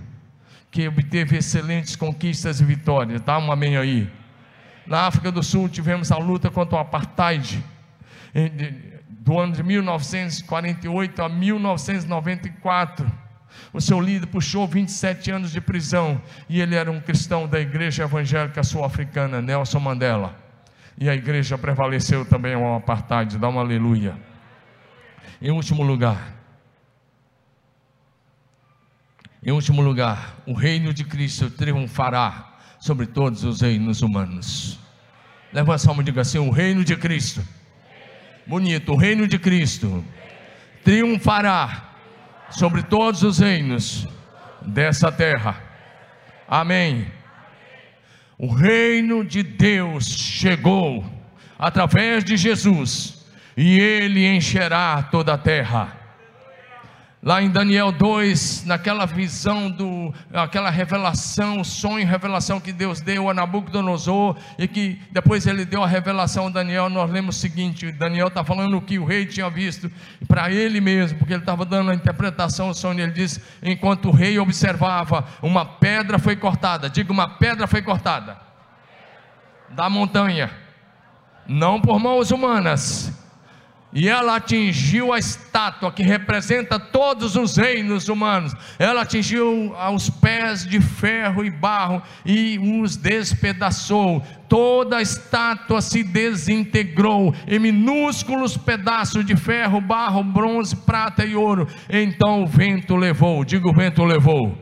[0.71, 3.19] que obteve excelentes conquistas e vitórias.
[3.19, 4.09] Dá um amém aí.
[4.87, 7.61] Na África do Sul tivemos a luta contra o apartheid
[9.19, 13.11] do ano de 1948 a 1994.
[13.73, 18.03] O seu líder puxou 27 anos de prisão e ele era um cristão da igreja
[18.03, 20.37] evangélica sul-africana, Nelson Mandela.
[20.97, 24.15] E a igreja prevaleceu também ao apartheid, dá uma aleluia.
[25.41, 26.35] Em último lugar,
[29.43, 34.79] em último lugar, o reino de Cristo triunfará sobre todos os reinos humanos.
[35.51, 37.41] Levanta a mão e diga assim: o reino de Cristo
[38.49, 40.03] Bonito, o reino de Cristo
[40.83, 41.93] triunfará
[42.49, 44.07] sobre todos os reinos
[44.59, 45.61] dessa terra.
[46.47, 47.05] Amém.
[48.39, 51.05] O reino de Deus chegou
[51.59, 53.23] através de Jesus
[53.55, 55.98] e ele encherá toda a terra.
[57.21, 63.33] Lá em Daniel 2, naquela visão do, aquela revelação, sonho, revelação que Deus deu a
[63.33, 68.29] Nabucodonosor e que depois ele deu a revelação a Daniel, nós lemos o seguinte: Daniel
[68.29, 69.91] está falando o que o rei tinha visto
[70.29, 73.01] para ele mesmo, porque ele estava dando a interpretação do sonho.
[73.01, 76.89] Ele disse: enquanto o rei observava, uma pedra foi cortada.
[76.89, 78.37] Diga, uma pedra foi cortada
[79.71, 80.49] da montanha,
[81.45, 83.28] não por mãos humanas
[83.91, 88.53] e ela atingiu a estátua que representa todos os reinos humanos.
[88.77, 94.21] Ela atingiu aos pés de ferro e barro e os despedaçou.
[94.47, 101.67] Toda a estátua se desintegrou em minúsculos pedaços de ferro, barro, bronze, prata e ouro.
[101.89, 104.55] Então o vento levou, digo o vento levou,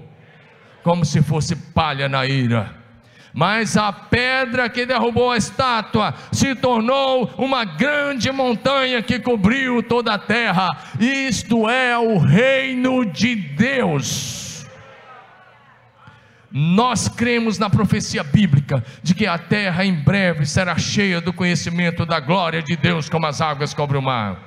[0.83, 2.76] como se fosse palha na ira
[3.37, 10.15] mas a pedra que derrubou a estátua se tornou uma grande montanha que cobriu toda
[10.15, 10.75] a terra.
[10.99, 14.65] Isto é o reino de Deus.
[16.51, 22.07] Nós cremos na profecia bíblica de que a terra em breve será cheia do conhecimento
[22.07, 24.46] da glória de Deus, como as águas cobrem o mar.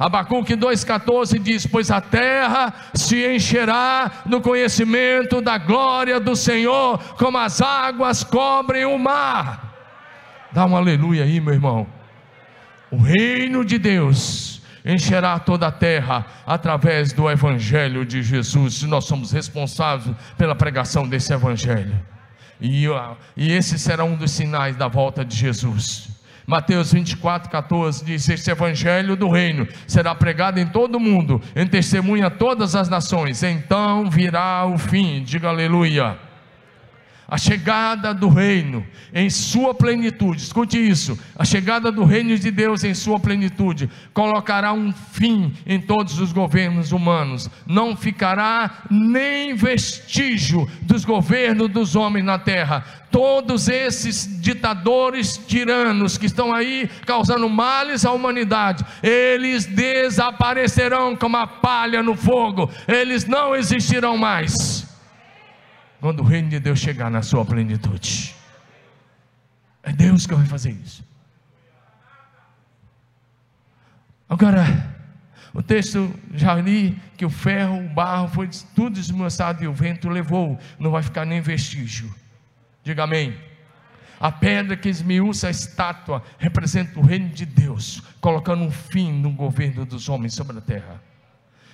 [0.00, 7.36] Abacuque 2,14 diz: Pois a terra se encherá no conhecimento da glória do Senhor, como
[7.36, 9.76] as águas cobrem o mar.
[10.52, 11.86] Dá um aleluia aí, meu irmão.
[12.90, 18.82] O reino de Deus encherá toda a terra através do Evangelho de Jesus.
[18.84, 22.00] Nós somos responsáveis pela pregação desse Evangelho.
[22.58, 22.86] E,
[23.36, 26.08] e esse será um dos sinais da volta de Jesus.
[26.50, 31.64] Mateus 24, 14 diz: Este evangelho do reino será pregado em todo o mundo, em
[31.64, 35.22] testemunha a todas as nações, então virá o fim.
[35.22, 36.29] Diga aleluia
[37.30, 42.82] a chegada do reino em sua plenitude, escute isso: a chegada do reino de Deus
[42.82, 50.68] em sua plenitude colocará um fim em todos os governos humanos, não ficará nem vestígio
[50.82, 52.84] dos governos dos homens na terra.
[53.12, 61.46] Todos esses ditadores tiranos que estão aí causando males à humanidade, eles desaparecerão como a
[61.46, 64.89] palha no fogo, eles não existirão mais
[66.00, 68.34] quando o reino de Deus chegar na sua plenitude.
[69.82, 71.04] É Deus que vai fazer isso.
[74.28, 74.96] Agora,
[75.52, 80.08] o texto já li que o ferro, o barro foi tudo desmoçado e o vento
[80.08, 82.14] levou, não vai ficar nem vestígio.
[82.84, 83.36] Diga amém.
[84.20, 89.30] A pedra que esmiuça a estátua representa o reino de Deus, colocando um fim no
[89.30, 91.09] governo dos homens sobre a terra.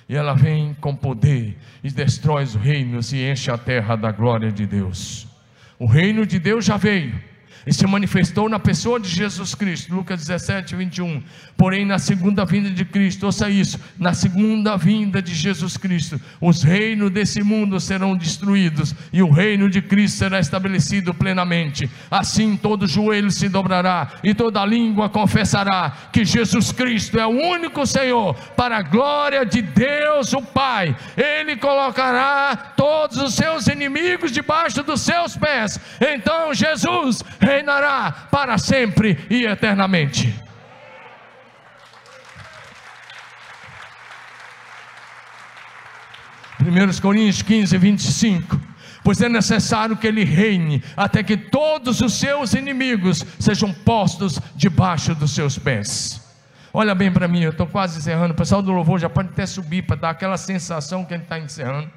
[0.09, 4.53] E ela vem com poder e destrói os reinos e enche a terra da glória
[4.53, 5.27] de Deus.
[5.79, 7.21] O reino de Deus já veio
[7.67, 11.21] e se manifestou na pessoa de Jesus Cristo, Lucas 17, 21.
[11.57, 16.62] Porém, na segunda vinda de Cristo, ouça isso: na segunda vinda de Jesus Cristo, os
[16.62, 21.91] reinos desse mundo serão destruídos e o reino de Cristo será estabelecido plenamente.
[22.11, 27.85] Assim, todo joelho se dobrará e toda língua confessará que Jesus Cristo é o único
[27.87, 30.95] Senhor, para a glória de Deus, o Pai.
[31.17, 35.81] Ele colocará todos os seus inimigos debaixo dos seus pés.
[36.01, 37.25] Então, Jesus
[37.57, 40.35] reinará para sempre e eternamente.
[46.59, 48.61] Primeiros Coríntios 15, 25
[49.07, 55.15] pois é necessário que ele reine, até que todos os seus inimigos sejam postos debaixo
[55.15, 56.21] dos seus pés.
[56.75, 58.35] Olha bem para mim, eu estou quase encerrando.
[58.35, 61.39] O pessoal do louvor já pode até subir para dar aquela sensação que ele está
[61.39, 61.89] encerrando.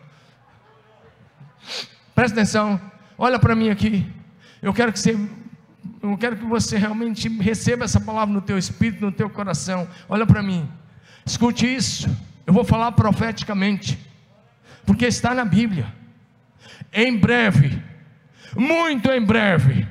[2.13, 2.79] Presta atenção,
[3.17, 4.05] olha para mim aqui.
[4.61, 5.17] Eu quero que você
[6.01, 9.87] eu quero que você realmente receba essa palavra no teu espírito, no teu coração.
[10.07, 10.69] Olha para mim.
[11.25, 12.09] Escute isso.
[12.47, 13.99] Eu vou falar profeticamente,
[14.85, 15.93] porque está na Bíblia.
[16.91, 17.81] Em breve,
[18.55, 19.87] muito em breve,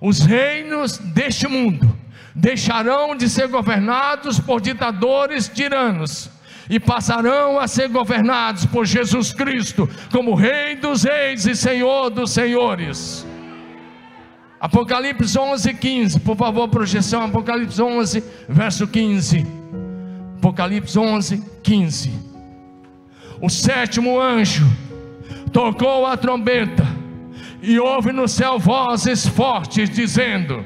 [0.00, 1.96] os reinos deste mundo
[2.34, 6.30] deixarão de ser governados por ditadores tiranos
[6.68, 12.32] e passarão a ser governados por Jesus Cristo como Rei dos Reis e Senhor dos
[12.32, 13.26] Senhores.
[14.66, 19.46] Apocalipse 11, 15, por favor, projeção, Apocalipse 11, verso 15.
[20.38, 22.10] Apocalipse 11, 15.
[23.40, 24.66] O sétimo anjo
[25.52, 26.84] tocou a trombeta,
[27.62, 30.64] e houve no céu vozes fortes dizendo: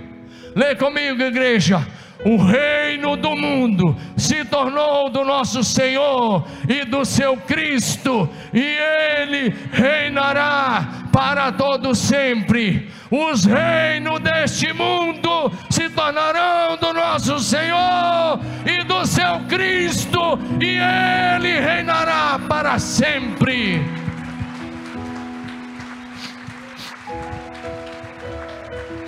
[0.56, 1.86] Lê comigo, igreja
[2.24, 9.54] o reino do mundo se tornou do nosso Senhor e do seu Cristo, e ele
[9.72, 12.90] reinará para todo sempre.
[13.10, 21.58] Os reinos deste mundo se tornarão do nosso Senhor e do seu Cristo, e ele
[21.58, 23.82] reinará para sempre.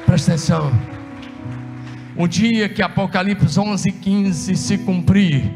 [0.07, 1.02] Presta atenção
[2.17, 5.51] o dia que Apocalipse 11, 15 se cumprir,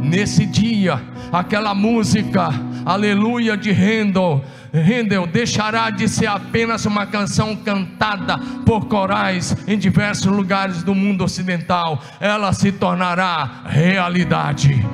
[0.00, 1.00] nesse dia,
[1.32, 2.50] aquela música,
[2.84, 10.30] aleluia de Handel, Handel deixará de ser apenas uma canção cantada por corais em diversos
[10.30, 14.84] lugares do mundo ocidental, ela se tornará realidade.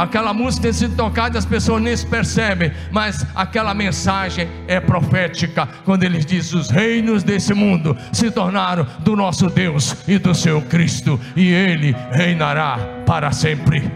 [0.00, 4.80] Aquela música tem sido tocada e as pessoas nem se percebem, mas aquela mensagem é
[4.80, 10.34] profética, quando ele diz: Os reinos desse mundo se tornaram do nosso Deus e do
[10.34, 13.92] seu Cristo, e ele reinará para sempre.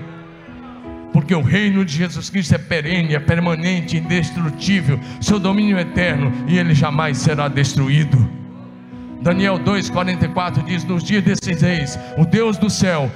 [1.11, 6.30] Porque o reino de Jesus Cristo é perene, é permanente, indestrutível, seu domínio é eterno
[6.46, 8.43] e ele jamais será destruído.
[9.25, 13.11] Daniel 2,44 diz: Nos dias desses reis, o Deus do céu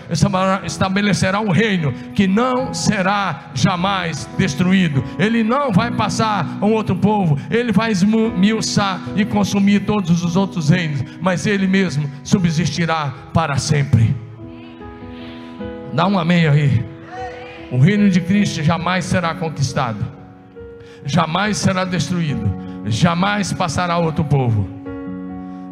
[0.64, 5.04] estabelecerá um reino que não será jamais destruído.
[5.18, 10.34] Ele não vai passar a um outro povo, ele vai esmiuçar e consumir todos os
[10.34, 14.16] outros reinos, mas ele mesmo subsistirá para sempre.
[15.92, 16.86] Dá um amém aí.
[17.70, 20.02] O reino de Cristo jamais será conquistado,
[21.04, 22.50] jamais será destruído,
[22.86, 24.77] jamais passará a outro povo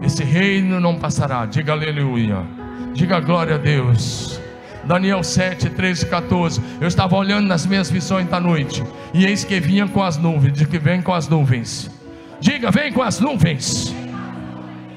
[0.03, 1.47] esse reino não passará.
[1.47, 2.44] Diga aleluia.
[2.92, 4.40] Diga glória a Deus.
[4.84, 6.61] Daniel 7, 13 14.
[6.80, 8.84] Eu estava olhando nas minhas visões da noite.
[9.12, 10.53] E eis que vinha com as nuvens.
[10.53, 11.90] Diga que vem com as nuvens.
[12.40, 13.94] Diga, vem com as nuvens.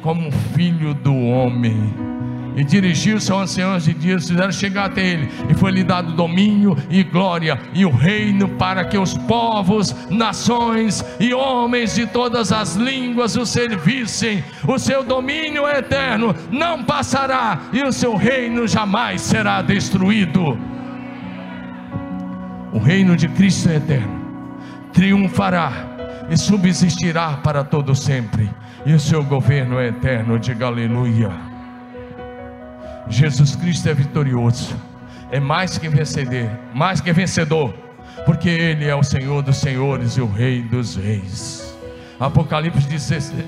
[0.02, 1.93] Como filho do homem
[2.56, 7.04] e dirigiu-se aos anciãos de dias, fizeram chegar até ele, e foi-lhe dado domínio e
[7.04, 13.36] glória e o reino para que os povos, nações e homens de todas as línguas
[13.36, 14.43] o servissem.
[14.68, 20.58] O seu domínio é eterno, não passará, e o seu reino jamais será destruído.
[22.72, 24.22] O reino de Cristo é eterno,
[24.93, 25.72] triunfará
[26.30, 28.50] e subsistirá para todo sempre,
[28.86, 30.38] e o seu governo é eterno.
[30.38, 31.49] Diga aleluia.
[33.10, 34.76] Jesus Cristo é vitorioso,
[35.32, 37.74] é mais que vencedor, mais que vencedor,
[38.26, 41.70] porque Ele é o Senhor dos senhores e o Rei dos reis.
[42.20, 42.86] Apocalipse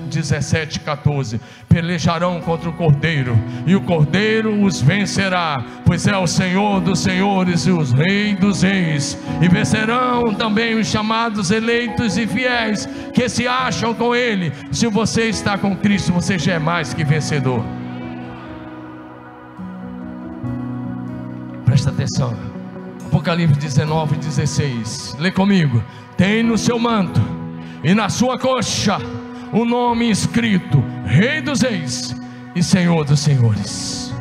[0.08, 1.38] 17, 14:
[1.68, 7.66] Pelejarão contra o cordeiro, e o cordeiro os vencerá, pois é o Senhor dos senhores
[7.66, 13.46] e os Rei dos reis, e vencerão também os chamados eleitos e fiéis que se
[13.46, 14.50] acham com Ele.
[14.70, 17.81] Se você está com Cristo, você já é mais que vencedor.
[21.82, 22.36] Presta atenção.
[23.06, 25.16] Apocalipse 19, 16.
[25.18, 25.82] Lê comigo.
[26.16, 27.20] Tem no seu manto
[27.82, 28.98] e na sua coxa
[29.52, 32.14] o nome escrito: Rei dos Reis
[32.54, 34.14] e Senhor dos Senhores.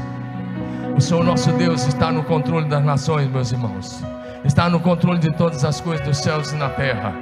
[0.97, 4.01] O Senhor nosso Deus está no controle das nações, meus irmãos.
[4.43, 7.13] Está no controle de todas as coisas dos céus e na terra.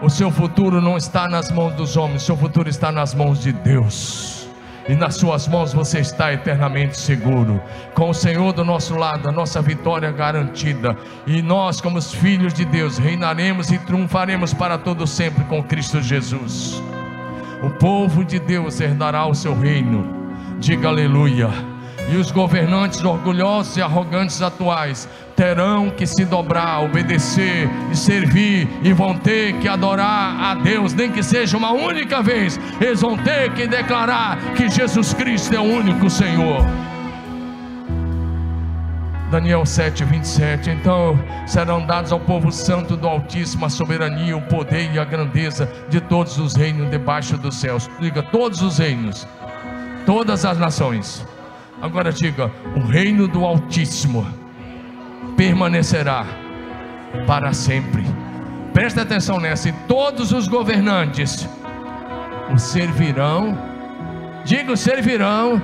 [0.00, 3.42] O seu futuro não está nas mãos dos homens, o seu futuro está nas mãos
[3.42, 4.37] de Deus
[4.88, 7.60] e nas Suas mãos você está eternamente seguro.
[7.94, 12.54] Com o Senhor do nosso lado, a nossa vitória garantida, e nós, como os filhos
[12.54, 16.82] de Deus, reinaremos e triunfaremos para todo sempre com Cristo Jesus.
[17.62, 20.06] O povo de Deus herdará o seu reino.
[20.58, 21.50] Diga aleluia.
[22.10, 25.08] E os governantes orgulhosos e arrogantes atuais
[25.38, 31.12] terão que se dobrar, obedecer e servir, e vão ter que adorar a Deus, nem
[31.12, 35.62] que seja uma única vez, eles vão ter que declarar que Jesus Cristo é o
[35.62, 36.66] único Senhor.
[39.30, 40.70] Daniel 7, 27.
[40.70, 41.16] Então
[41.46, 46.00] serão dados ao povo santo do Altíssimo a soberania, o poder e a grandeza de
[46.00, 47.88] todos os reinos debaixo dos céus.
[48.00, 49.24] Diga, todos os reinos,
[50.04, 51.24] todas as nações.
[51.80, 54.26] Agora diga, o reino do Altíssimo
[55.38, 56.26] permanecerá
[57.24, 58.04] para sempre.
[58.72, 61.48] Presta atenção nessa, e todos os governantes
[62.52, 63.56] o servirão,
[64.44, 65.62] digo servirão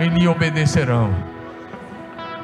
[0.00, 1.14] e lhe obedecerão.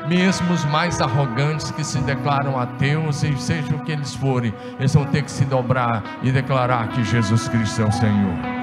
[0.07, 4.95] Mesmo os mais arrogantes que se declaram ateus, e seja o que eles forem, eles
[4.95, 8.56] vão ter que se dobrar e declarar que Jesus Cristo é o Senhor.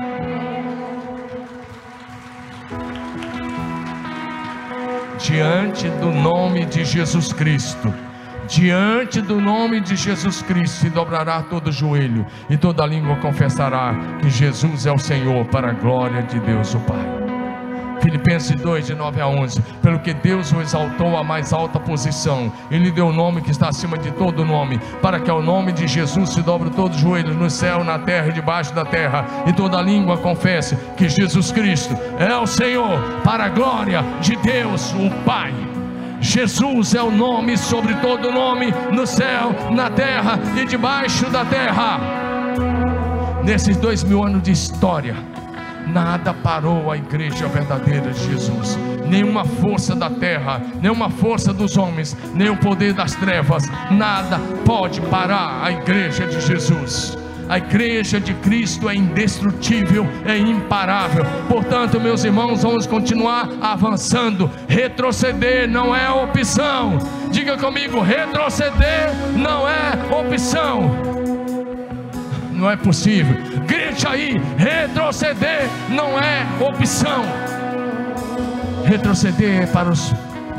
[5.24, 7.94] Diante do nome de Jesus Cristo.
[8.46, 14.30] Diante do nome de Jesus Cristo se dobrará todo joelho e toda língua confessará que
[14.30, 17.23] Jesus é o Senhor para a glória de Deus o Pai.
[18.04, 19.62] Filipenses 2, de 9 a 11.
[19.82, 23.50] Pelo que Deus o exaltou à mais alta posição, e lhe deu o nome que
[23.50, 27.34] está acima de todo nome, para que ao nome de Jesus se dobre todo joelho
[27.34, 31.96] no céu, na terra e debaixo da terra, e toda língua confesse que Jesus Cristo
[32.20, 35.54] é o Senhor, para a glória de Deus o Pai.
[36.20, 42.00] Jesus é o nome sobre todo nome, no céu, na terra e debaixo da terra.
[43.44, 45.16] Nesses dois mil anos de história,
[45.88, 48.78] Nada parou a igreja verdadeira de Jesus.
[49.08, 55.02] Nenhuma força da terra, nenhuma força dos homens, nem o poder das trevas, nada pode
[55.02, 57.18] parar a igreja de Jesus.
[57.50, 61.26] A igreja de Cristo é indestrutível, é imparável.
[61.50, 64.50] Portanto, meus irmãos, vamos continuar avançando.
[64.68, 66.98] Retroceder não é opção.
[67.30, 71.13] Diga comigo: retroceder não é opção
[72.64, 73.36] não é possível.
[73.68, 77.26] Grite aí: retroceder não é opção.
[78.86, 80.14] Retroceder é para os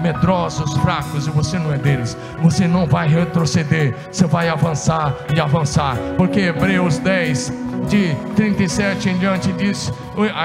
[0.05, 2.15] medrosos, fracos, e você não é deles.
[2.43, 9.19] Você não vai retroceder, você vai avançar e avançar, porque Hebreus 10, de 37 em
[9.19, 9.91] diante diz: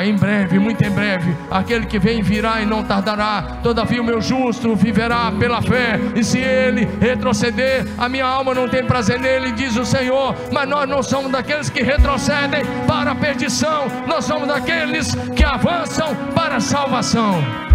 [0.04, 3.60] em breve, muito em breve, aquele que vem virá e não tardará.
[3.62, 8.68] Todavia, o meu justo viverá pela fé, e se ele retroceder, a minha alma não
[8.68, 10.36] tem prazer nele, diz o Senhor.
[10.52, 16.16] Mas nós não somos daqueles que retrocedem para a perdição, nós somos daqueles que avançam
[16.34, 17.69] para a salvação.